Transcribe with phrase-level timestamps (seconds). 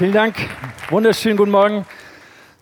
[0.00, 0.36] Vielen Dank.
[0.88, 1.84] Wunderschönen guten Morgen.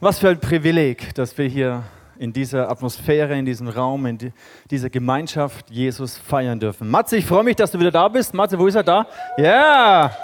[0.00, 1.84] Was für ein Privileg, dass wir hier
[2.18, 4.32] in dieser Atmosphäre, in diesem Raum, in die,
[4.72, 6.90] dieser Gemeinschaft Jesus feiern dürfen.
[6.90, 8.34] Matze, ich freue mich, dass du wieder da bist.
[8.34, 9.06] Matze, wo ist er da?
[9.36, 9.45] Ja!
[9.45, 10.16] Yeah.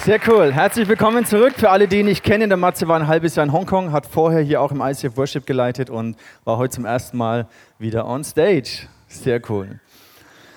[0.00, 0.52] Sehr cool.
[0.52, 1.54] Herzlich willkommen zurück.
[1.56, 4.06] Für alle, die ihn nicht kennen, der Matze war ein halbes Jahr in Hongkong, hat
[4.06, 7.46] vorher hier auch im ICF Worship geleitet und war heute zum ersten Mal
[7.78, 8.88] wieder on stage.
[9.06, 9.78] Sehr cool.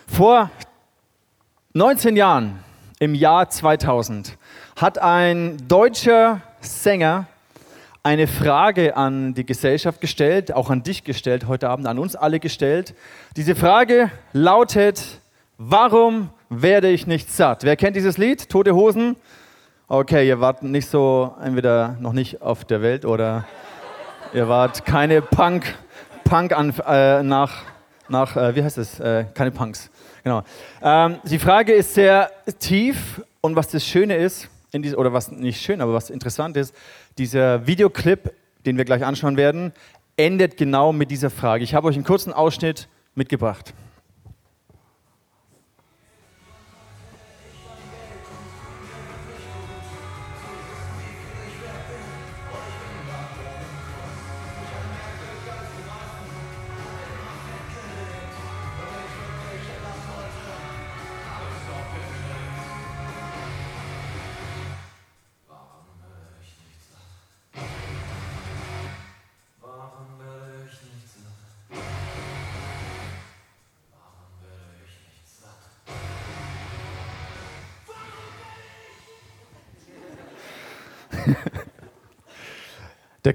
[0.08, 0.50] Vor
[1.74, 2.66] 19 Jahren,
[3.00, 4.38] im Jahr 2000,
[4.76, 7.28] hat ein deutscher Sänger
[8.04, 12.40] eine Frage an die Gesellschaft gestellt, auch an dich gestellt, heute Abend an uns alle
[12.42, 12.94] gestellt.
[13.38, 15.22] Diese Frage lautet,
[15.58, 17.64] warum werde ich nicht satt?
[17.64, 18.50] Wer kennt dieses Lied?
[18.50, 19.16] Tote Hosen?
[19.88, 23.46] Okay, ihr wart nicht so, entweder noch nicht auf der Welt oder
[24.34, 25.74] ihr wart keine Punk,
[26.26, 27.64] Punk an, äh, nach,
[28.10, 29.00] nach äh, wie heißt es?
[29.00, 29.90] Äh, keine Punks.
[30.24, 30.44] Genau.
[30.84, 32.30] Ähm, die Frage ist sehr
[32.60, 36.76] tief und was das Schöne ist, in oder was nicht schön, aber was interessant ist,
[37.18, 38.34] dieser Videoclip,
[38.66, 39.72] den wir gleich anschauen werden,
[40.18, 41.64] endet genau mit dieser Frage.
[41.64, 43.74] Ich habe euch einen kurzen Ausschnitt mitgebracht.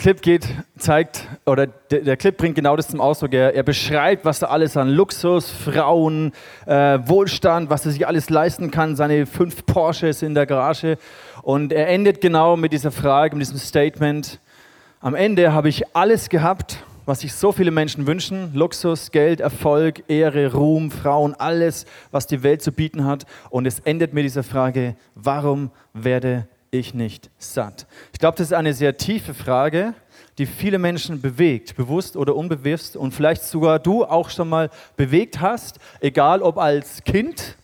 [0.01, 0.49] Clip geht,
[0.79, 3.35] zeigt, oder der, der, Clip bringt genau das zum Ausdruck.
[3.35, 6.33] Er, er beschreibt, was er alles an Luxus, Frauen,
[6.65, 10.97] äh, Wohlstand, was er sich alles leisten kann, seine fünf Porsches in der Garage.
[11.43, 14.41] Und er endet genau mit dieser Frage, mit diesem Statement.
[15.01, 18.55] Am Ende habe ich alles gehabt, was sich so viele Menschen wünschen.
[18.55, 23.27] Luxus, Geld, Erfolg, Ehre, Ruhm, Frauen, alles, was die Welt zu bieten hat.
[23.51, 27.87] Und es endet mit dieser Frage, warum werde ich nicht satt?
[28.13, 29.95] Ich glaube, das ist eine sehr tiefe Frage,
[30.39, 35.41] die viele Menschen bewegt, bewusst oder unbewusst und vielleicht sogar du auch schon mal bewegt
[35.41, 37.57] hast, egal ob als Kind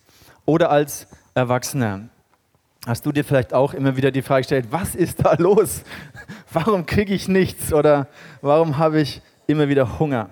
[0.45, 2.09] oder als Erwachsener.
[2.87, 5.83] Hast du dir vielleicht auch immer wieder die Frage gestellt, was ist da los?
[6.53, 8.07] Warum kriege ich nichts oder
[8.41, 10.31] warum habe ich immer wieder Hunger?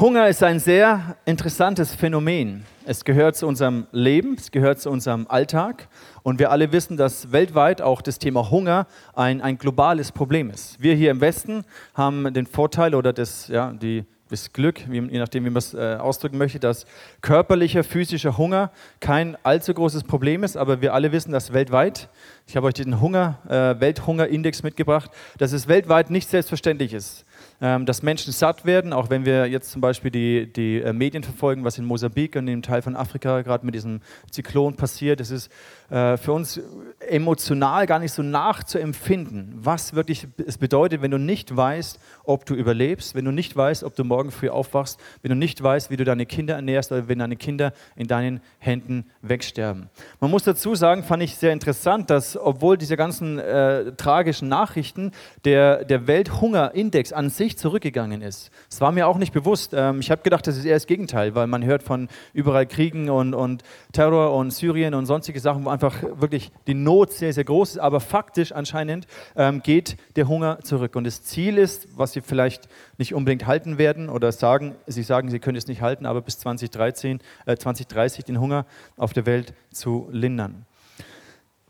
[0.00, 2.64] Hunger ist ein sehr interessantes Phänomen.
[2.86, 5.88] Es gehört zu unserem Leben, es gehört zu unserem Alltag.
[6.22, 10.80] Und wir alle wissen, dass weltweit auch das Thema Hunger ein, ein globales Problem ist.
[10.80, 15.44] Wir hier im Westen haben den Vorteil oder das, ja, die, das Glück, je nachdem,
[15.44, 16.86] wie man es äh, ausdrücken möchte, dass
[17.20, 20.56] körperlicher, physischer Hunger kein allzu großes Problem ist.
[20.56, 22.08] Aber wir alle wissen, dass weltweit,
[22.46, 27.26] ich habe euch den Hunger, äh, Welthungerindex mitgebracht, dass es weltweit nicht selbstverständlich ist
[27.60, 31.62] dass Menschen satt werden, auch wenn wir jetzt zum Beispiel die, die äh, Medien verfolgen,
[31.62, 34.00] was in Mosambik und dem Teil von Afrika gerade mit diesem
[34.30, 35.20] Zyklon passiert.
[35.20, 35.50] Es ist
[35.90, 36.60] äh, für uns
[37.00, 42.54] emotional gar nicht so nachzuempfinden, was wirklich es bedeutet, wenn du nicht weißt, ob du
[42.54, 45.96] überlebst, wenn du nicht weißt, ob du morgen früh aufwachst, wenn du nicht weißt, wie
[45.96, 49.90] du deine Kinder ernährst oder wenn deine Kinder in deinen Händen wegsterben.
[50.20, 55.12] Man muss dazu sagen, fand ich sehr interessant, dass obwohl diese ganzen äh, tragischen Nachrichten
[55.44, 58.50] der, der Welthungerindex an sich zurückgegangen ist.
[58.68, 59.72] Das war mir auch nicht bewusst.
[59.74, 63.10] Ähm, ich habe gedacht, das ist eher das Gegenteil, weil man hört von überall Kriegen
[63.10, 63.62] und, und
[63.92, 67.78] Terror und Syrien und sonstige Sachen, wo einfach wirklich die Not sehr, sehr groß ist.
[67.78, 69.06] Aber faktisch anscheinend
[69.36, 70.96] ähm, geht der Hunger zurück.
[70.96, 72.68] Und das Ziel ist, was Sie vielleicht
[72.98, 76.38] nicht unbedingt halten werden oder sagen, Sie sagen, Sie können es nicht halten, aber bis
[76.38, 80.66] 2013, äh, 2030 den Hunger auf der Welt zu lindern.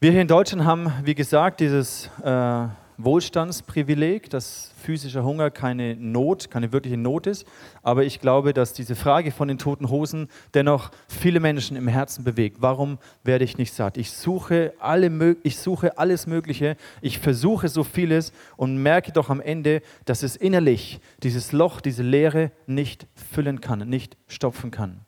[0.03, 2.67] Wir hier in Deutschland haben, wie gesagt, dieses äh,
[3.05, 7.47] Wohlstandsprivileg, dass physischer Hunger keine Not, keine wirkliche Not ist.
[7.83, 12.25] Aber ich glaube, dass diese Frage von den toten Hosen dennoch viele Menschen im Herzen
[12.25, 12.59] bewegt.
[12.61, 13.97] Warum werde ich nicht satt?
[13.97, 19.41] Ich suche, alle, ich suche alles Mögliche, ich versuche so vieles und merke doch am
[19.41, 25.05] Ende, dass es innerlich dieses Loch, diese Leere nicht füllen kann, nicht stopfen kann.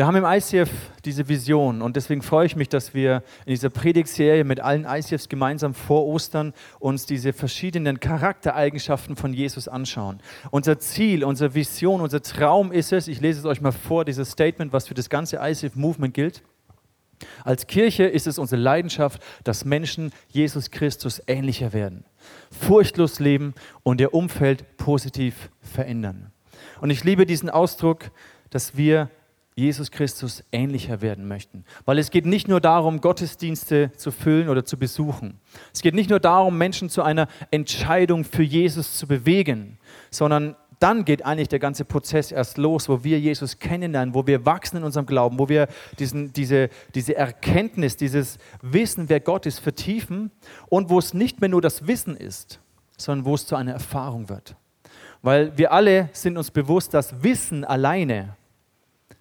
[0.00, 0.70] Wir haben im ICF
[1.04, 5.28] diese Vision und deswegen freue ich mich, dass wir in dieser Predigtserie mit allen ICFs
[5.28, 10.22] gemeinsam vor Ostern uns diese verschiedenen Charaktereigenschaften von Jesus anschauen.
[10.50, 14.30] Unser Ziel, unsere Vision, unser Traum ist es, ich lese es euch mal vor, dieses
[14.30, 16.42] Statement, was für das ganze ICF-Movement gilt.
[17.44, 22.06] Als Kirche ist es unsere Leidenschaft, dass Menschen Jesus Christus ähnlicher werden,
[22.50, 23.52] furchtlos leben
[23.82, 26.32] und ihr Umfeld positiv verändern.
[26.80, 28.10] Und ich liebe diesen Ausdruck,
[28.48, 29.10] dass wir
[29.60, 31.64] Jesus Christus ähnlicher werden möchten.
[31.84, 35.38] Weil es geht nicht nur darum, Gottesdienste zu füllen oder zu besuchen.
[35.72, 39.78] Es geht nicht nur darum, Menschen zu einer Entscheidung für Jesus zu bewegen,
[40.10, 44.46] sondern dann geht eigentlich der ganze Prozess erst los, wo wir Jesus kennenlernen, wo wir
[44.46, 45.68] wachsen in unserem Glauben, wo wir
[45.98, 50.30] diesen, diese, diese Erkenntnis, dieses Wissen, wer Gott ist, vertiefen
[50.70, 52.60] und wo es nicht mehr nur das Wissen ist,
[52.96, 54.56] sondern wo es zu einer Erfahrung wird.
[55.20, 58.36] Weil wir alle sind uns bewusst, dass Wissen alleine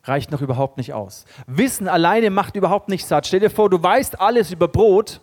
[0.10, 1.26] reicht noch überhaupt nicht aus.
[1.48, 3.28] Wissen alleine macht überhaupt nicht satt.
[3.28, 5.22] Stell dir vor, du weißt alles über Brot,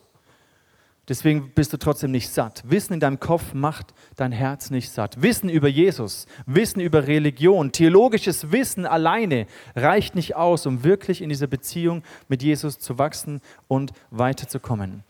[1.08, 2.62] deswegen bist du trotzdem nicht satt.
[2.64, 5.20] Wissen in deinem Kopf macht dein Herz nicht satt.
[5.20, 11.28] Wissen über Jesus, Wissen über Religion, theologisches Wissen alleine reicht nicht aus, um wirklich in
[11.28, 15.02] dieser Beziehung mit Jesus zu wachsen und weiterzukommen.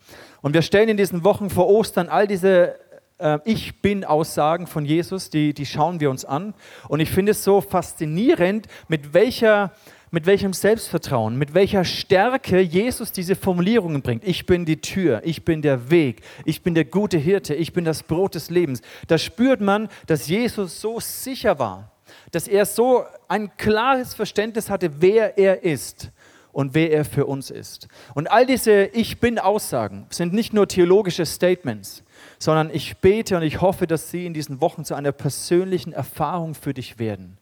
[0.43, 2.79] Und wir stellen in diesen Wochen vor Ostern all diese
[3.19, 6.55] äh, ich bin Aussagen von Jesus, die, die schauen wir uns an.
[6.89, 9.73] Und ich finde es so faszinierend, mit, welcher,
[10.11, 14.25] mit welchem Selbstvertrauen, mit welcher Stärke Jesus diese Formulierungen bringt.
[14.25, 17.85] Ich bin die Tür, ich bin der Weg, ich bin der gute Hirte, ich bin
[17.85, 18.83] das Brot des Lebens.
[19.07, 21.93] Da spürt man, dass Jesus so sicher war,
[22.31, 26.11] dass er so ein klares Verständnis hatte, wer er ist
[26.56, 27.87] und wer er für uns ist.
[28.14, 32.03] Und all diese Ich bin Aussagen sind nicht nur theologische Statements,
[32.38, 36.55] sondern ich bete und ich hoffe, dass sie in diesen Wochen zu einer persönlichen Erfahrung
[36.55, 37.37] für dich werden.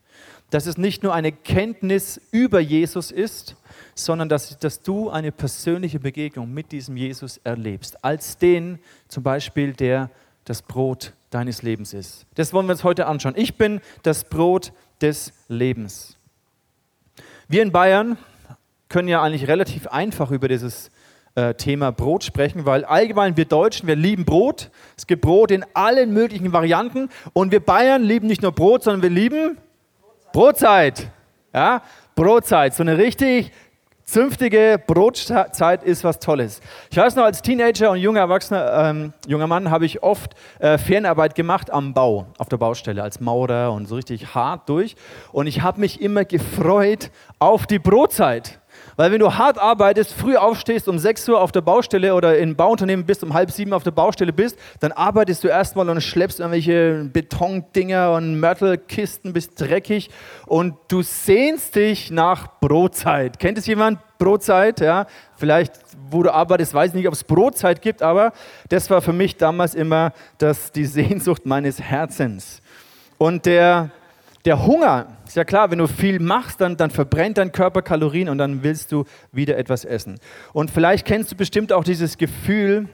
[0.50, 3.54] Dass es nicht nur eine Kenntnis über Jesus ist,
[3.94, 9.74] sondern dass, dass du eine persönliche Begegnung mit diesem Jesus erlebst, als den zum Beispiel,
[9.74, 10.10] der
[10.44, 12.26] das Brot deines Lebens ist.
[12.34, 13.34] Das wollen wir uns heute anschauen.
[13.36, 16.16] Ich bin das Brot des Lebens.
[17.46, 18.18] Wir in Bayern
[18.94, 20.88] können ja eigentlich relativ einfach über dieses
[21.34, 24.70] äh, Thema Brot sprechen, weil allgemein wir Deutschen, wir lieben Brot.
[24.96, 29.02] Es gibt Brot in allen möglichen Varianten und wir Bayern lieben nicht nur Brot, sondern
[29.02, 29.58] wir lieben
[30.32, 31.08] Brotzeit.
[31.52, 31.82] Ja,
[32.14, 33.50] Brotzeit, so eine richtig
[34.04, 36.60] zünftige Brotzeit ist was Tolles.
[36.88, 40.78] Ich weiß noch, als Teenager und junger Erwachsener, ähm, junger Mann, habe ich oft äh,
[40.78, 44.94] Fernarbeit gemacht am Bau, auf der Baustelle, als Maurer und so richtig hart durch.
[45.32, 48.60] Und ich habe mich immer gefreut auf die Brotzeit.
[48.96, 52.54] Weil wenn du hart arbeitest, früh aufstehst, um 6 Uhr auf der Baustelle oder in
[52.54, 56.40] Bauunternehmen bist, um halb sieben auf der Baustelle bist, dann arbeitest du erstmal und schleppst
[56.40, 60.10] irgendwelche Betondinger und Mörtelkisten, bist dreckig
[60.46, 63.38] und du sehnst dich nach Brotzeit.
[63.38, 63.98] Kennt es jemand?
[64.18, 65.06] Brotzeit, ja?
[65.36, 65.74] Vielleicht,
[66.10, 68.32] wo du arbeitest, weiß ich nicht, ob es Brotzeit gibt, aber
[68.68, 72.62] das war für mich damals immer das, die Sehnsucht meines Herzens.
[73.18, 73.90] Und der
[74.44, 78.28] der Hunger, ist ja klar, wenn du viel machst, dann, dann verbrennt dein Körper Kalorien
[78.28, 80.18] und dann willst du wieder etwas essen.
[80.52, 82.88] Und vielleicht kennst du bestimmt auch dieses Gefühl,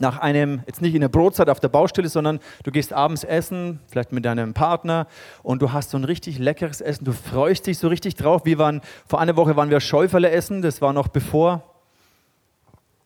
[0.00, 3.80] nach einem, jetzt nicht in der Brotzeit auf der Baustelle, sondern du gehst abends essen,
[3.88, 5.08] vielleicht mit deinem Partner
[5.42, 8.42] und du hast so ein richtig leckeres Essen, du freust dich so richtig drauf.
[8.44, 11.64] Wir waren, vor einer Woche waren wir Schäuferle essen, das war noch bevor,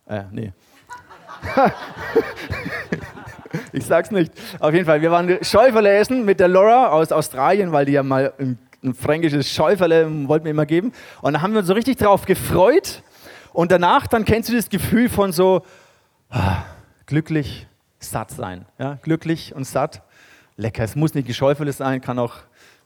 [0.06, 0.53] äh, nee.
[3.72, 4.32] ich sag's nicht.
[4.58, 8.02] Auf jeden Fall, wir waren Schäuferle essen mit der Laura aus Australien, weil die ja
[8.02, 10.93] mal ein, ein fränkisches Schäuferle wollten wir immer geben.
[11.20, 13.02] Und da haben wir uns so richtig drauf gefreut.
[13.52, 15.62] Und danach, dann kennst du das Gefühl von so
[16.31, 16.65] ah,
[17.06, 17.67] glücklich,
[17.98, 18.67] satt sein.
[18.79, 18.98] Ja?
[19.03, 20.03] Glücklich und satt.
[20.56, 20.84] Lecker.
[20.84, 22.34] Es muss nicht Geschäufele sein, kann auch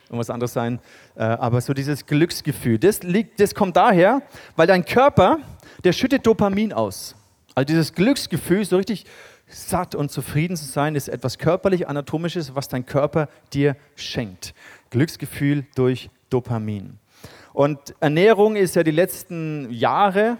[0.04, 0.80] irgendwas anderes sein.
[1.16, 4.22] Äh, aber so dieses Glücksgefühl, das, liegt, das kommt daher,
[4.54, 5.38] weil dein Körper,
[5.84, 7.16] der schüttet Dopamin aus.
[7.54, 9.06] Also dieses Glücksgefühl, so richtig
[9.46, 14.54] satt und zufrieden zu sein, ist etwas körperlich anatomisches, was dein Körper dir schenkt.
[14.90, 16.98] Glücksgefühl durch Dopamin.
[17.52, 20.36] Und Ernährung ist ja die letzten Jahre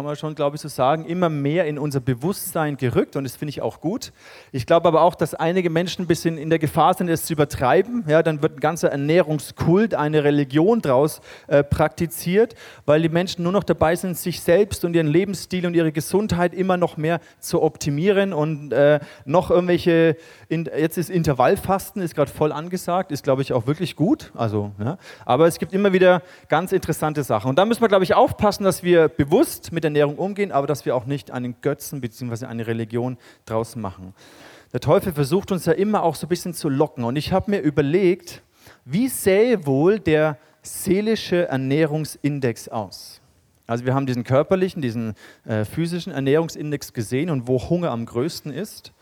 [0.00, 3.36] kann man schon, glaube ich, so sagen, immer mehr in unser Bewusstsein gerückt und das
[3.36, 4.12] finde ich auch gut.
[4.50, 7.34] Ich glaube aber auch, dass einige Menschen ein bisschen in der Gefahr sind, es zu
[7.34, 8.04] übertreiben.
[8.08, 12.54] Ja, dann wird ein ganzer Ernährungskult, eine Religion daraus äh, praktiziert,
[12.86, 16.54] weil die Menschen nur noch dabei sind, sich selbst und ihren Lebensstil und ihre Gesundheit
[16.54, 20.16] immer noch mehr zu optimieren und äh, noch irgendwelche,
[20.48, 24.32] in, jetzt ist Intervallfasten, ist gerade voll angesagt, ist, glaube ich, auch wirklich gut.
[24.34, 27.50] Also, ja, aber es gibt immer wieder ganz interessante Sachen.
[27.50, 30.66] Und da müssen wir, glaube ich, aufpassen, dass wir bewusst mit mit Ernährung umgehen, aber
[30.66, 32.46] dass wir auch nicht einen Götzen bzw.
[32.46, 34.14] eine Religion draus machen.
[34.72, 37.04] Der Teufel versucht uns ja immer auch so ein bisschen zu locken.
[37.04, 38.42] Und ich habe mir überlegt,
[38.84, 43.20] wie sähe wohl der seelische Ernährungsindex aus?
[43.66, 48.52] Also wir haben diesen körperlichen, diesen äh, physischen Ernährungsindex gesehen und wo Hunger am größten
[48.52, 48.92] ist.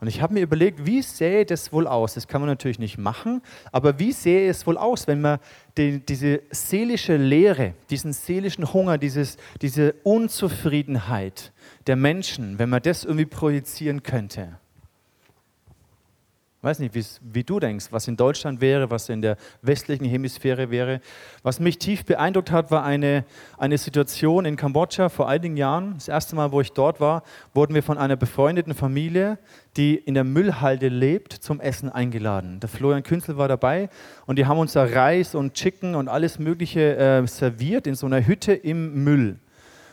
[0.00, 2.14] Und ich habe mir überlegt, wie sähe das wohl aus?
[2.14, 5.38] Das kann man natürlich nicht machen, aber wie sähe es wohl aus, wenn man
[5.76, 11.52] die, diese seelische Leere, diesen seelischen Hunger, dieses, diese Unzufriedenheit
[11.86, 14.59] der Menschen, wenn man das irgendwie projizieren könnte?
[16.62, 21.00] Weiß nicht, wie du denkst, was in Deutschland wäre, was in der westlichen Hemisphäre wäre.
[21.42, 23.24] Was mich tief beeindruckt hat, war eine,
[23.56, 25.94] eine Situation in Kambodscha vor einigen Jahren.
[25.94, 27.22] Das erste Mal, wo ich dort war,
[27.54, 29.38] wurden wir von einer befreundeten Familie,
[29.76, 32.60] die in der Müllhalde lebt, zum Essen eingeladen.
[32.60, 33.88] Der Florian Künzel war dabei
[34.26, 38.04] und die haben uns da Reis und Chicken und alles Mögliche äh, serviert in so
[38.04, 39.38] einer Hütte im Müll.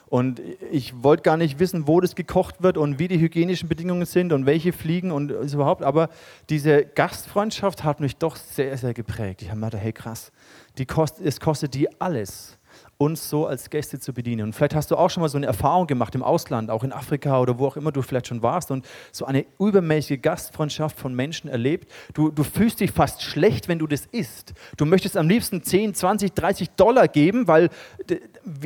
[0.09, 4.05] Und ich wollte gar nicht wissen, wo das gekocht wird und wie die hygienischen Bedingungen
[4.05, 5.83] sind und welche fliegen und überhaupt.
[5.83, 6.09] Aber
[6.49, 9.41] diese Gastfreundschaft hat mich doch sehr, sehr geprägt.
[9.41, 10.31] Ich habe mir gedacht, hey krass,
[10.77, 12.56] die kost, es kostet die alles
[12.97, 14.47] uns so als Gäste zu bedienen.
[14.47, 16.91] Und vielleicht hast du auch schon mal so eine Erfahrung gemacht im Ausland, auch in
[16.91, 21.13] Afrika oder wo auch immer du vielleicht schon warst und so eine übermäßige Gastfreundschaft von
[21.13, 21.91] Menschen erlebt.
[22.13, 24.53] Du, du fühlst dich fast schlecht, wenn du das isst.
[24.77, 27.69] Du möchtest am liebsten 10, 20, 30 Dollar geben, weil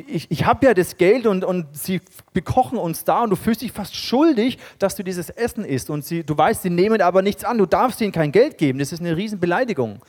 [0.07, 1.99] ich, ich habe ja das Geld und, und sie
[2.33, 5.89] bekochen uns da und du fühlst dich fast schuldig, dass du dieses Essen isst.
[5.89, 8.79] Und sie, du weißt, sie nehmen aber nichts an, du darfst ihnen kein Geld geben.
[8.79, 9.99] Das ist eine Riesenbeleidigung.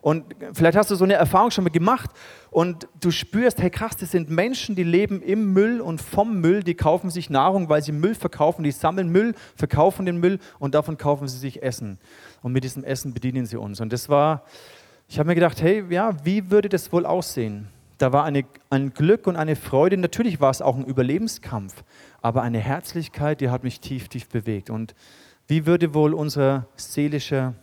[0.00, 2.10] Und vielleicht hast du so eine Erfahrung schon mal gemacht
[2.50, 6.62] und du spürst, hey krass, das sind Menschen, die leben im Müll und vom Müll,
[6.62, 10.74] die kaufen sich Nahrung, weil sie Müll verkaufen, die sammeln Müll, verkaufen den Müll und
[10.74, 11.98] davon kaufen sie sich Essen.
[12.42, 13.80] Und mit diesem Essen bedienen sie uns.
[13.80, 14.44] Und das war,
[15.08, 17.68] ich habe mir gedacht, hey, ja, wie würde das wohl aussehen?
[17.98, 19.96] Da war eine, ein Glück und eine Freude.
[19.96, 21.82] Natürlich war es auch ein Überlebenskampf,
[22.22, 24.70] aber eine Herzlichkeit, die hat mich tief, tief bewegt.
[24.70, 24.94] Und
[25.48, 27.54] wie würde wohl unser seelischer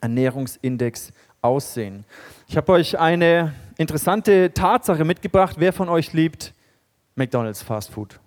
[0.00, 2.04] Ernährungsindex aussehen.
[2.48, 5.56] Ich habe euch eine interessante Tatsache mitgebracht.
[5.58, 6.54] Wer von euch liebt
[7.16, 8.20] McDonald's Fast Food?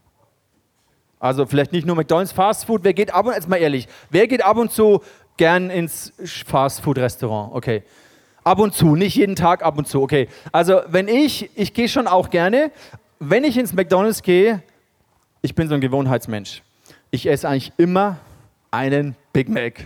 [1.20, 4.28] Also vielleicht nicht nur McDonald's Fast Food, wer geht ab und jetzt mal ehrlich, wer
[4.28, 5.02] geht ab und zu
[5.38, 6.14] gern ins
[6.46, 7.54] Fast Food Restaurant?
[7.56, 7.84] Okay.
[8.44, 10.04] Ab und zu, nicht jeden Tag, ab und zu.
[10.04, 10.28] Okay.
[10.52, 12.72] Also, wenn ich, ich gehe schon auch gerne,
[13.20, 14.62] wenn ich ins McDonald's gehe,
[15.42, 16.62] ich bin so ein Gewohnheitsmensch.
[17.10, 18.18] Ich esse eigentlich immer
[18.72, 19.86] einen Big Mac.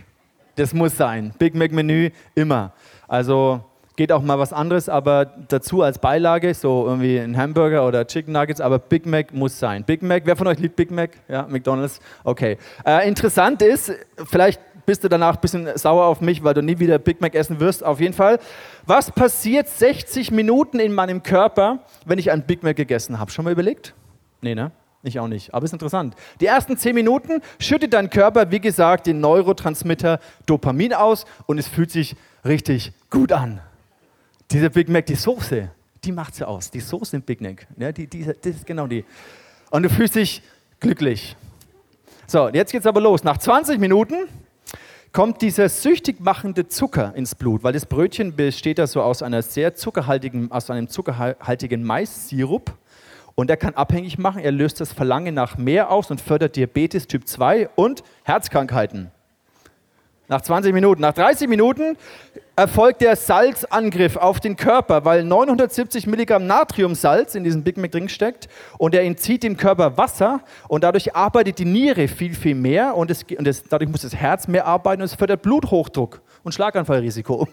[0.56, 1.34] Das muss sein.
[1.38, 2.74] Big Mac Menü immer.
[3.10, 3.62] Also
[3.98, 8.32] geht auch mal was anderes, aber dazu als Beilage, so irgendwie ein Hamburger oder Chicken
[8.32, 9.84] Nuggets, aber Big Mac muss sein.
[9.84, 11.12] Big Mac, wer von euch liebt Big Mac?
[11.28, 12.00] Ja, McDonald's?
[12.24, 12.58] Okay.
[12.86, 13.92] Äh, interessant ist,
[14.24, 17.36] vielleicht bist du danach ein bisschen sauer auf mich, weil du nie wieder Big Mac
[17.36, 18.40] essen wirst, auf jeden Fall.
[18.86, 23.30] Was passiert 60 Minuten in meinem Körper, wenn ich einen Big Mac gegessen habe?
[23.32, 23.94] Schon mal überlegt?
[24.42, 24.72] Nee, ne?
[25.02, 26.16] Ich auch nicht, aber ist interessant.
[26.42, 31.70] Die ersten 10 Minuten schüttet dein Körper, wie gesagt, den Neurotransmitter Dopamin aus und es
[31.70, 33.62] fühlt sich richtig gut an.
[34.52, 35.70] Dieser Big Mac, die Soße,
[36.04, 36.70] die macht sie aus.
[36.70, 39.06] Die Soße im Big Mac, ja, die, die, das ist genau die.
[39.70, 40.42] Und du fühlst dich
[40.82, 41.38] glücklich.
[42.28, 43.24] So, jetzt geht's aber los.
[43.24, 44.28] Nach 20 Minuten
[45.14, 49.42] kommt dieser süchtig machende Zucker ins Blut, weil das Brötchen besteht ja so aus einer
[49.42, 52.74] sehr zuckerhaltigen, aus einem zuckerhaltigen Mais-Sirup
[53.36, 54.42] und der kann abhängig machen.
[54.42, 59.12] Er löst das Verlangen nach mehr aus und fördert Diabetes Typ 2 und Herzkrankheiten.
[60.30, 61.02] Nach 20 Minuten.
[61.02, 61.98] Nach 30 Minuten
[62.56, 68.10] erfolgt der Salzangriff auf den Körper, weil 970 Milligramm Natriumsalz in diesem Big Mac drin
[68.10, 72.96] steckt und er entzieht dem Körper Wasser und dadurch arbeitet die Niere viel, viel mehr
[72.96, 76.54] und, es, und es, dadurch muss das Herz mehr arbeiten und es fördert Bluthochdruck und
[76.54, 77.48] Schlaganfallrisiko.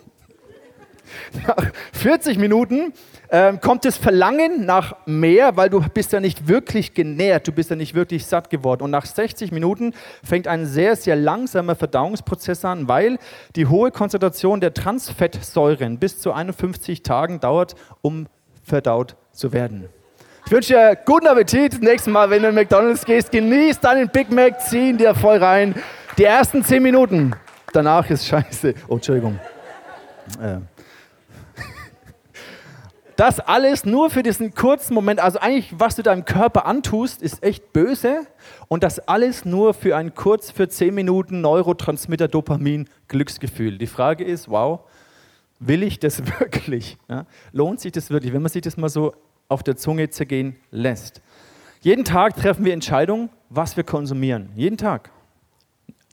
[1.47, 2.93] Nach 40 Minuten
[3.31, 7.71] ähm, kommt das Verlangen nach mehr, weil du bist ja nicht wirklich genährt, du bist
[7.71, 8.83] ja nicht wirklich satt geworden.
[8.83, 13.19] Und nach 60 Minuten fängt ein sehr, sehr langsamer Verdauungsprozess an, weil
[13.57, 18.27] die hohe Konzentration der Transfettsäuren bis zu 51 Tagen dauert, um
[18.63, 19.89] verdaut zu werden.
[20.47, 21.73] Ich wünsche dir guten Appetit.
[21.73, 25.13] Das nächste Mal, wenn du in McDonalds gehst, genieß deinen Big Mac, zieh ihn dir
[25.13, 25.75] voll rein.
[26.19, 27.35] Die ersten 10 Minuten.
[27.73, 28.75] Danach ist scheiße.
[28.87, 29.41] Oh, Entschuldigung.
[30.41, 30.59] Äh.
[33.17, 35.21] Das alles nur für diesen kurzen Moment.
[35.21, 38.27] Also eigentlich, was du deinem Körper antust, ist echt böse.
[38.69, 43.79] Und das alles nur für ein kurz, für 10 Minuten Neurotransmitter Dopamin Glücksgefühl.
[43.79, 44.81] Die Frage ist, wow,
[45.59, 46.99] will ich das wirklich?
[47.09, 47.25] Ja?
[47.53, 49.15] Lohnt sich das wirklich, wenn man sich das mal so
[49.49, 51.23] auf der Zunge zergehen lässt?
[51.81, 54.51] Jeden Tag treffen wir Entscheidungen, was wir konsumieren.
[54.57, 55.11] Jeden Tag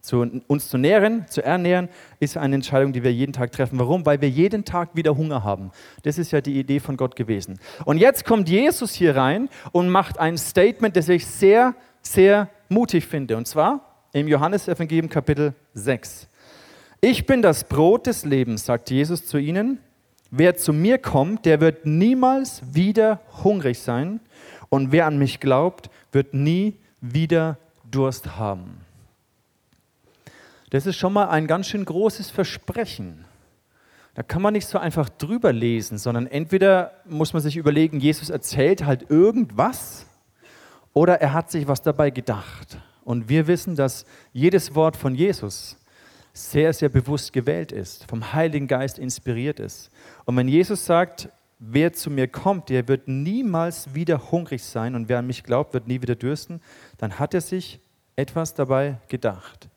[0.04, 1.88] zu, uns zu nähren, zu ernähren,
[2.20, 3.80] ist eine Entscheidung, die wir jeden Tag treffen.
[3.80, 4.06] Warum?
[4.06, 5.72] Weil wir jeden Tag wieder Hunger haben.
[6.04, 7.58] Das ist ja die Idee von Gott gewesen.
[7.86, 13.06] Und jetzt kommt Jesus hier rein und macht ein Statement, das ich sehr, sehr mutig
[13.06, 13.38] finde.
[13.38, 16.28] Und zwar im Johannesevangelium Kapitel 6.
[17.00, 19.80] Ich bin das Brot des Lebens, sagt Jesus zu ihnen.
[20.32, 24.20] Wer zu mir kommt, der wird niemals wieder hungrig sein.
[24.68, 27.58] Und wer an mich glaubt, wird nie wieder
[27.90, 28.83] Durst haben.
[30.74, 33.26] Das ist schon mal ein ganz schön großes Versprechen.
[34.16, 38.32] Da kann man nicht so einfach drüber lesen, sondern entweder muss man sich überlegen, Jesus
[38.32, 40.08] erzählt halt irgendwas
[40.92, 42.80] oder er hat sich was dabei gedacht.
[43.04, 45.78] Und wir wissen, dass jedes Wort von Jesus
[46.34, 49.92] sehr, sehr bewusst gewählt ist, vom Heiligen Geist inspiriert ist.
[50.26, 55.08] Und wenn Jesus sagt, wer zu mir kommt, der wird niemals wieder hungrig sein und
[55.08, 56.62] wer an mich glaubt, wird nie wieder dürsten,
[56.98, 57.80] dann hat er sich
[58.16, 59.70] etwas dabei gedacht.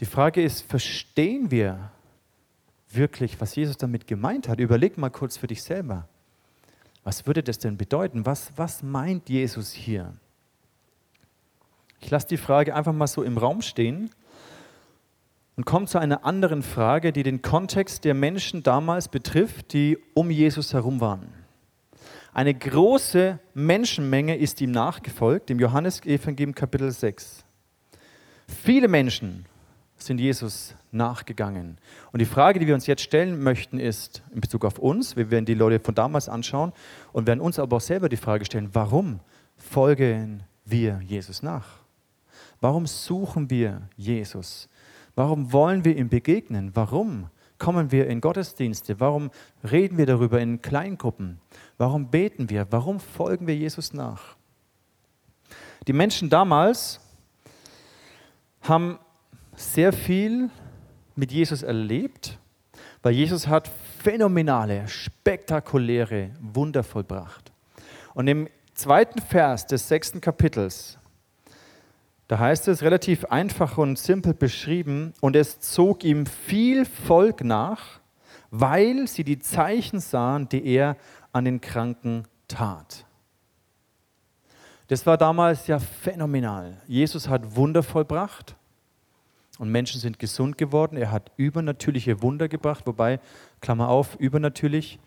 [0.00, 1.90] Die Frage ist, verstehen wir
[2.90, 4.60] wirklich, was Jesus damit gemeint hat?
[4.60, 6.08] Überleg mal kurz für dich selber.
[7.04, 8.26] Was würde das denn bedeuten?
[8.26, 10.12] Was, was meint Jesus hier?
[12.00, 14.10] Ich lasse die Frage einfach mal so im Raum stehen
[15.56, 20.30] und komme zu einer anderen Frage, die den Kontext der Menschen damals betrifft, die um
[20.30, 21.32] Jesus herum waren.
[22.34, 27.44] Eine große Menschenmenge ist ihm nachgefolgt, im Johannesevangelium Kapitel 6.
[28.46, 29.46] Viele Menschen
[29.96, 31.78] sind Jesus nachgegangen.
[32.12, 35.30] Und die Frage, die wir uns jetzt stellen möchten, ist in Bezug auf uns, wir
[35.30, 36.72] werden die Leute von damals anschauen
[37.12, 39.20] und werden uns aber auch selber die Frage stellen, warum
[39.56, 41.66] folgen wir Jesus nach?
[42.60, 44.68] Warum suchen wir Jesus?
[45.14, 46.72] Warum wollen wir ihm begegnen?
[46.74, 49.00] Warum kommen wir in Gottesdienste?
[49.00, 49.30] Warum
[49.70, 51.40] reden wir darüber in Kleingruppen?
[51.78, 52.66] Warum beten wir?
[52.70, 54.36] Warum folgen wir Jesus nach?
[55.86, 57.00] Die Menschen damals
[58.62, 58.98] haben
[59.56, 60.50] sehr viel
[61.14, 62.38] mit Jesus erlebt,
[63.02, 67.52] weil Jesus hat phänomenale, spektakuläre Wunder vollbracht.
[68.14, 70.98] Und im zweiten Vers des sechsten Kapitels
[72.28, 78.00] da heißt es relativ einfach und simpel beschrieben, und es zog ihm viel Volk nach,
[78.50, 80.96] weil sie die Zeichen sahen, die er
[81.32, 83.04] an den Kranken tat.
[84.88, 86.80] Das war damals ja phänomenal.
[86.86, 88.55] Jesus hat Wunder vollbracht
[89.58, 90.96] und Menschen sind gesund geworden.
[90.96, 93.20] Er hat übernatürliche Wunder gebracht, wobei,
[93.60, 94.98] Klammer auf, übernatürlich,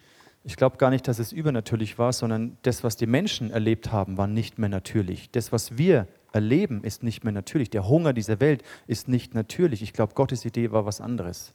[0.44, 4.18] ich glaube gar nicht, dass es übernatürlich war, sondern das, was die Menschen erlebt haben,
[4.18, 5.30] war nicht mehr natürlich.
[5.32, 7.70] Das, was wir erleben, ist nicht mehr natürlich.
[7.70, 9.82] Der Hunger dieser Welt ist nicht natürlich.
[9.82, 11.54] Ich glaube, Gottes Idee war was anderes.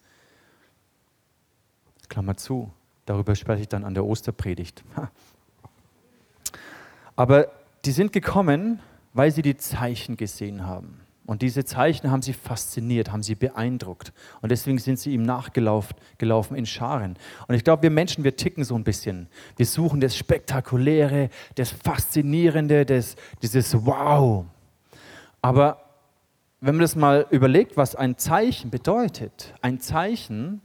[2.09, 2.73] Klammer zu,
[3.07, 4.85] darüber spreche ich dann an der Osterpredigt.
[7.17, 7.49] Aber
[7.85, 8.81] die sind gekommen,
[9.13, 11.04] weil sie die Zeichen gesehen haben.
[11.27, 14.13] Und diese Zeichen haben sie fasziniert, haben sie beeindruckt.
[14.43, 17.17] Und deswegen sind sie ihm nachgelaufen gelaufen in Scharen.
[17.49, 19.29] Und ich glaube, wir Menschen, wir ticken so ein bisschen.
[19.57, 24.45] Wir suchen das Spektakuläre, das Faszinierende, das, dieses Wow.
[25.41, 25.85] Aber
[26.61, 30.61] wenn man das mal überlegt, was ein Zeichen bedeutet, ein Zeichen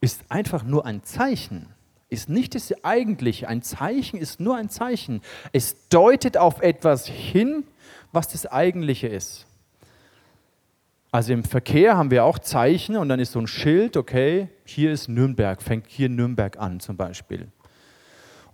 [0.00, 1.68] ist einfach nur ein Zeichen,
[2.08, 3.48] ist nicht das eigentliche.
[3.48, 5.22] Ein Zeichen ist nur ein Zeichen.
[5.52, 7.64] Es deutet auf etwas hin,
[8.12, 9.46] was das eigentliche ist.
[11.10, 14.92] Also im Verkehr haben wir auch Zeichen und dann ist so ein Schild, okay, hier
[14.92, 17.48] ist Nürnberg, fängt hier Nürnberg an zum Beispiel.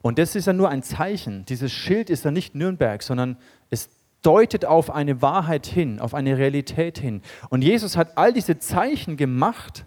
[0.02, 1.44] Und das ist ja nur ein Zeichen.
[1.44, 3.36] Dieses Schild ist ja nicht Nürnberg, sondern
[3.70, 3.90] es
[4.22, 7.22] deutet auf eine Wahrheit hin, auf eine Realität hin.
[7.50, 9.84] Und Jesus hat all diese Zeichen gemacht,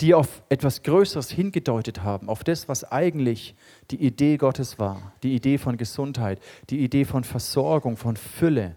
[0.00, 3.54] die auf etwas Größeres hingedeutet haben, auf das, was eigentlich
[3.92, 8.76] die Idee Gottes war, die Idee von Gesundheit, die Idee von Versorgung, von Fülle.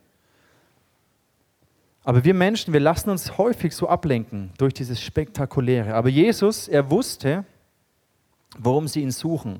[2.06, 5.96] Aber wir Menschen, wir lassen uns häufig so ablenken durch dieses Spektakuläre.
[5.96, 7.46] Aber Jesus, er wusste,
[8.60, 9.60] worum sie ihn suchen.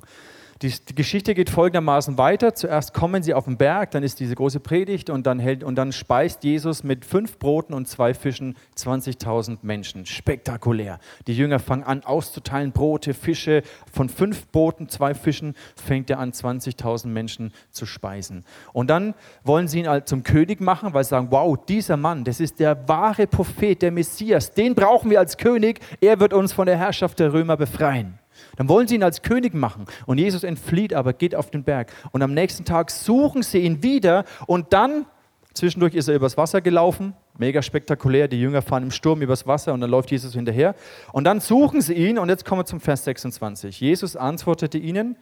[0.62, 2.56] Die, die, Geschichte geht folgendermaßen weiter.
[2.56, 5.76] Zuerst kommen sie auf den Berg, dann ist diese große Predigt und dann, hält, und
[5.76, 10.06] dann speist Jesus mit fünf Broten und zwei Fischen 20.000 Menschen.
[10.06, 11.00] Spektakulär.
[11.28, 13.64] Die Jünger fangen an auszuteilen, Brote, Fische.
[13.92, 18.46] Von fünf Broten, zwei Fischen fängt er an, 20.000 Menschen zu speisen.
[18.72, 19.14] Und dann
[19.44, 22.62] wollen sie ihn halt zum König machen, weil sie sagen, wow, dieser Mann, das ist
[22.62, 24.52] der wahre Prophet, der Messias.
[24.52, 25.82] Den brauchen wir als König.
[26.00, 28.20] Er wird uns von der Herrschaft der Römer befreien.
[28.56, 29.86] Dann wollen sie ihn als König machen.
[30.06, 31.92] Und Jesus entflieht aber, geht auf den Berg.
[32.12, 34.26] Und am nächsten Tag suchen sie ihn wieder.
[34.48, 35.06] Und dann,
[35.54, 37.14] zwischendurch ist er übers Wasser gelaufen.
[37.38, 38.28] Mega spektakulär.
[38.28, 40.76] Die Jünger fahren im Sturm übers Wasser und dann läuft Jesus hinterher.
[41.12, 42.18] Und dann suchen sie ihn.
[42.18, 43.80] Und jetzt kommen wir zum Vers 26.
[43.82, 45.18] Jesus antwortete ihnen: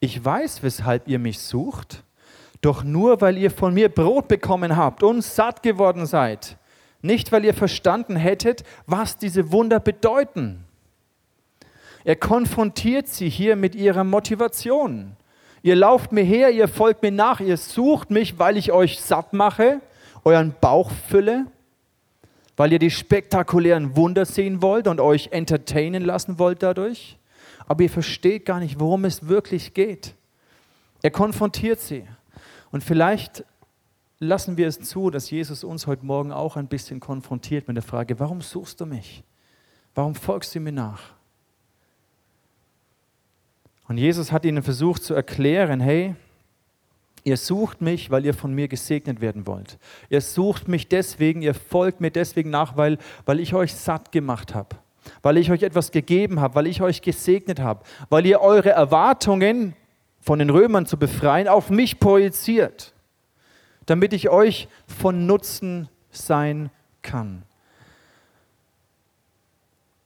[0.00, 2.02] Ich weiß, weshalb ihr mich sucht.
[2.60, 6.56] Doch nur, weil ihr von mir Brot bekommen habt und satt geworden seid.
[7.02, 10.64] Nicht, weil ihr verstanden hättet, was diese Wunder bedeuten.
[12.08, 15.14] Er konfrontiert sie hier mit ihrer Motivation.
[15.60, 19.34] Ihr lauft mir her, ihr folgt mir nach, ihr sucht mich, weil ich euch satt
[19.34, 19.82] mache,
[20.24, 21.44] euren Bauch fülle,
[22.56, 27.18] weil ihr die spektakulären Wunder sehen wollt und euch entertainen lassen wollt dadurch.
[27.66, 30.14] Aber ihr versteht gar nicht, worum es wirklich geht.
[31.02, 32.08] Er konfrontiert sie.
[32.70, 33.44] Und vielleicht
[34.18, 37.84] lassen wir es zu, dass Jesus uns heute Morgen auch ein bisschen konfrontiert mit der
[37.84, 39.22] Frage, warum suchst du mich?
[39.94, 41.17] Warum folgst du mir nach?
[43.88, 46.14] Und Jesus hat ihnen versucht zu erklären, hey,
[47.28, 49.78] Ihr sucht mich, weil ihr von mir gesegnet werden wollt.
[50.08, 52.96] Ihr sucht mich deswegen, ihr folgt mir deswegen nach, weil,
[53.26, 54.76] weil ich euch satt gemacht habe,
[55.20, 59.74] weil ich euch etwas gegeben habe, weil ich euch gesegnet habe, weil ihr eure Erwartungen
[60.20, 62.94] von den Römern zu befreien auf mich projiziert,
[63.84, 66.70] damit ich euch von Nutzen sein
[67.02, 67.42] kann.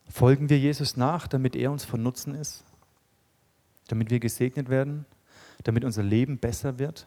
[0.08, 2.64] Folgen wir Jesus nach, damit er uns von Nutzen ist?
[3.92, 5.04] Damit wir gesegnet werden?
[5.64, 7.06] Damit unser Leben besser wird?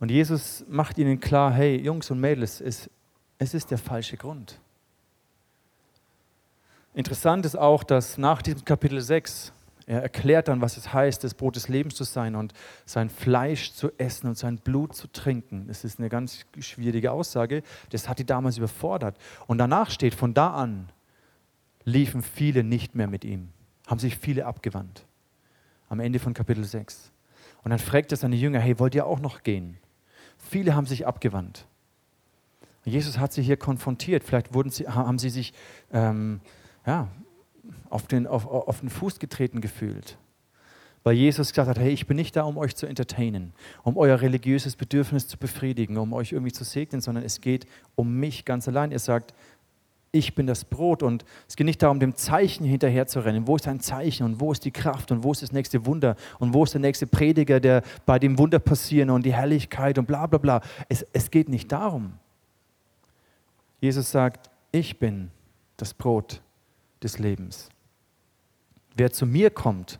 [0.00, 2.90] Und Jesus macht ihnen klar, hey Jungs und Mädels, es,
[3.38, 4.60] es ist der falsche Grund.
[6.92, 9.54] Interessant ist auch, dass nach diesem Kapitel 6
[9.86, 12.52] er erklärt dann, was es heißt, das Brot des Lebens zu sein und
[12.84, 15.68] sein Fleisch zu essen und sein Blut zu trinken.
[15.68, 17.62] Das ist eine ganz schwierige Aussage.
[17.88, 19.16] Das hat die damals überfordert.
[19.46, 20.90] Und danach steht, von da an
[21.84, 23.48] liefen viele nicht mehr mit ihm,
[23.86, 25.04] haben sich viele abgewandt.
[25.88, 27.10] Am Ende von Kapitel 6.
[27.62, 29.78] Und dann fragt er seine Jünger, hey, wollt ihr auch noch gehen?
[30.38, 31.66] Viele haben sich abgewandt.
[32.84, 34.24] Jesus hat sie hier konfrontiert.
[34.24, 35.54] Vielleicht wurden sie, haben sie sich
[35.92, 36.40] ähm,
[36.86, 37.08] ja,
[37.88, 40.18] auf den, auf, auf den Fuß getreten gefühlt.
[41.02, 44.22] Weil Jesus gesagt hat, hey, ich bin nicht da, um euch zu entertainen, um euer
[44.22, 48.66] religiöses Bedürfnis zu befriedigen, um euch irgendwie zu segnen, sondern es geht um mich ganz
[48.68, 48.90] allein.
[48.90, 49.34] Er sagt,
[50.14, 53.48] ich bin das Brot und es geht nicht darum, dem Zeichen hinterher zu rennen.
[53.48, 56.14] Wo ist ein Zeichen und wo ist die Kraft und wo ist das nächste Wunder
[56.38, 60.06] und wo ist der nächste Prediger, der bei dem Wunder passieren und die Herrlichkeit und
[60.06, 60.60] bla bla bla.
[60.88, 62.14] Es, es geht nicht darum.
[63.80, 65.32] Jesus sagt, ich bin
[65.76, 66.40] das Brot
[67.02, 67.70] des Lebens.
[68.94, 69.98] Wer zu mir kommt,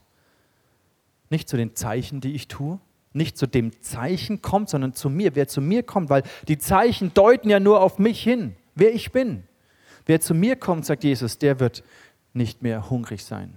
[1.28, 2.78] nicht zu den Zeichen, die ich tue,
[3.12, 5.34] nicht zu dem Zeichen kommt, sondern zu mir.
[5.34, 9.10] Wer zu mir kommt, weil die Zeichen deuten ja nur auf mich hin, wer ich
[9.10, 9.42] bin.
[10.06, 11.82] Wer zu mir kommt, sagt Jesus, der wird
[12.32, 13.54] nicht mehr hungrig sein.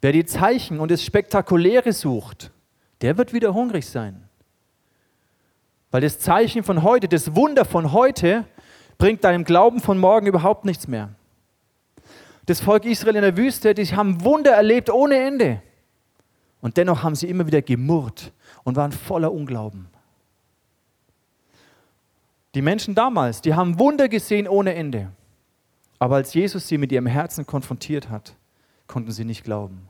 [0.00, 2.50] Wer die Zeichen und das Spektakuläre sucht,
[3.00, 4.28] der wird wieder hungrig sein.
[5.90, 8.44] Weil das Zeichen von heute, das Wunder von heute,
[8.98, 11.10] bringt deinem Glauben von morgen überhaupt nichts mehr
[12.46, 15.60] das Volk Israel in der Wüste, die haben Wunder erlebt ohne Ende.
[16.60, 18.32] Und dennoch haben sie immer wieder gemurrt
[18.64, 19.88] und waren voller Unglauben.
[22.54, 25.10] Die Menschen damals, die haben Wunder gesehen ohne Ende.
[25.98, 28.36] Aber als Jesus sie mit ihrem Herzen konfrontiert hat,
[28.86, 29.88] konnten sie nicht glauben.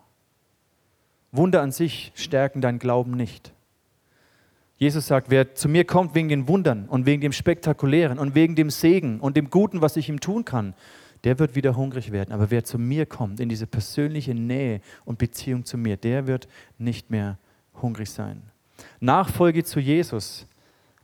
[1.33, 3.53] Wunder an sich stärken deinen Glauben nicht.
[4.79, 8.55] Jesus sagt, wer zu mir kommt wegen den Wundern und wegen dem Spektakulären und wegen
[8.57, 10.75] dem Segen und dem Guten, was ich ihm tun kann,
[11.25, 12.33] der wird wieder hungrig werden.
[12.33, 16.47] Aber wer zu mir kommt, in diese persönliche Nähe und Beziehung zu mir, der wird
[16.79, 17.39] nicht mehr
[17.81, 18.43] hungrig sein.
[19.01, 20.47] Nachfolge zu Jesus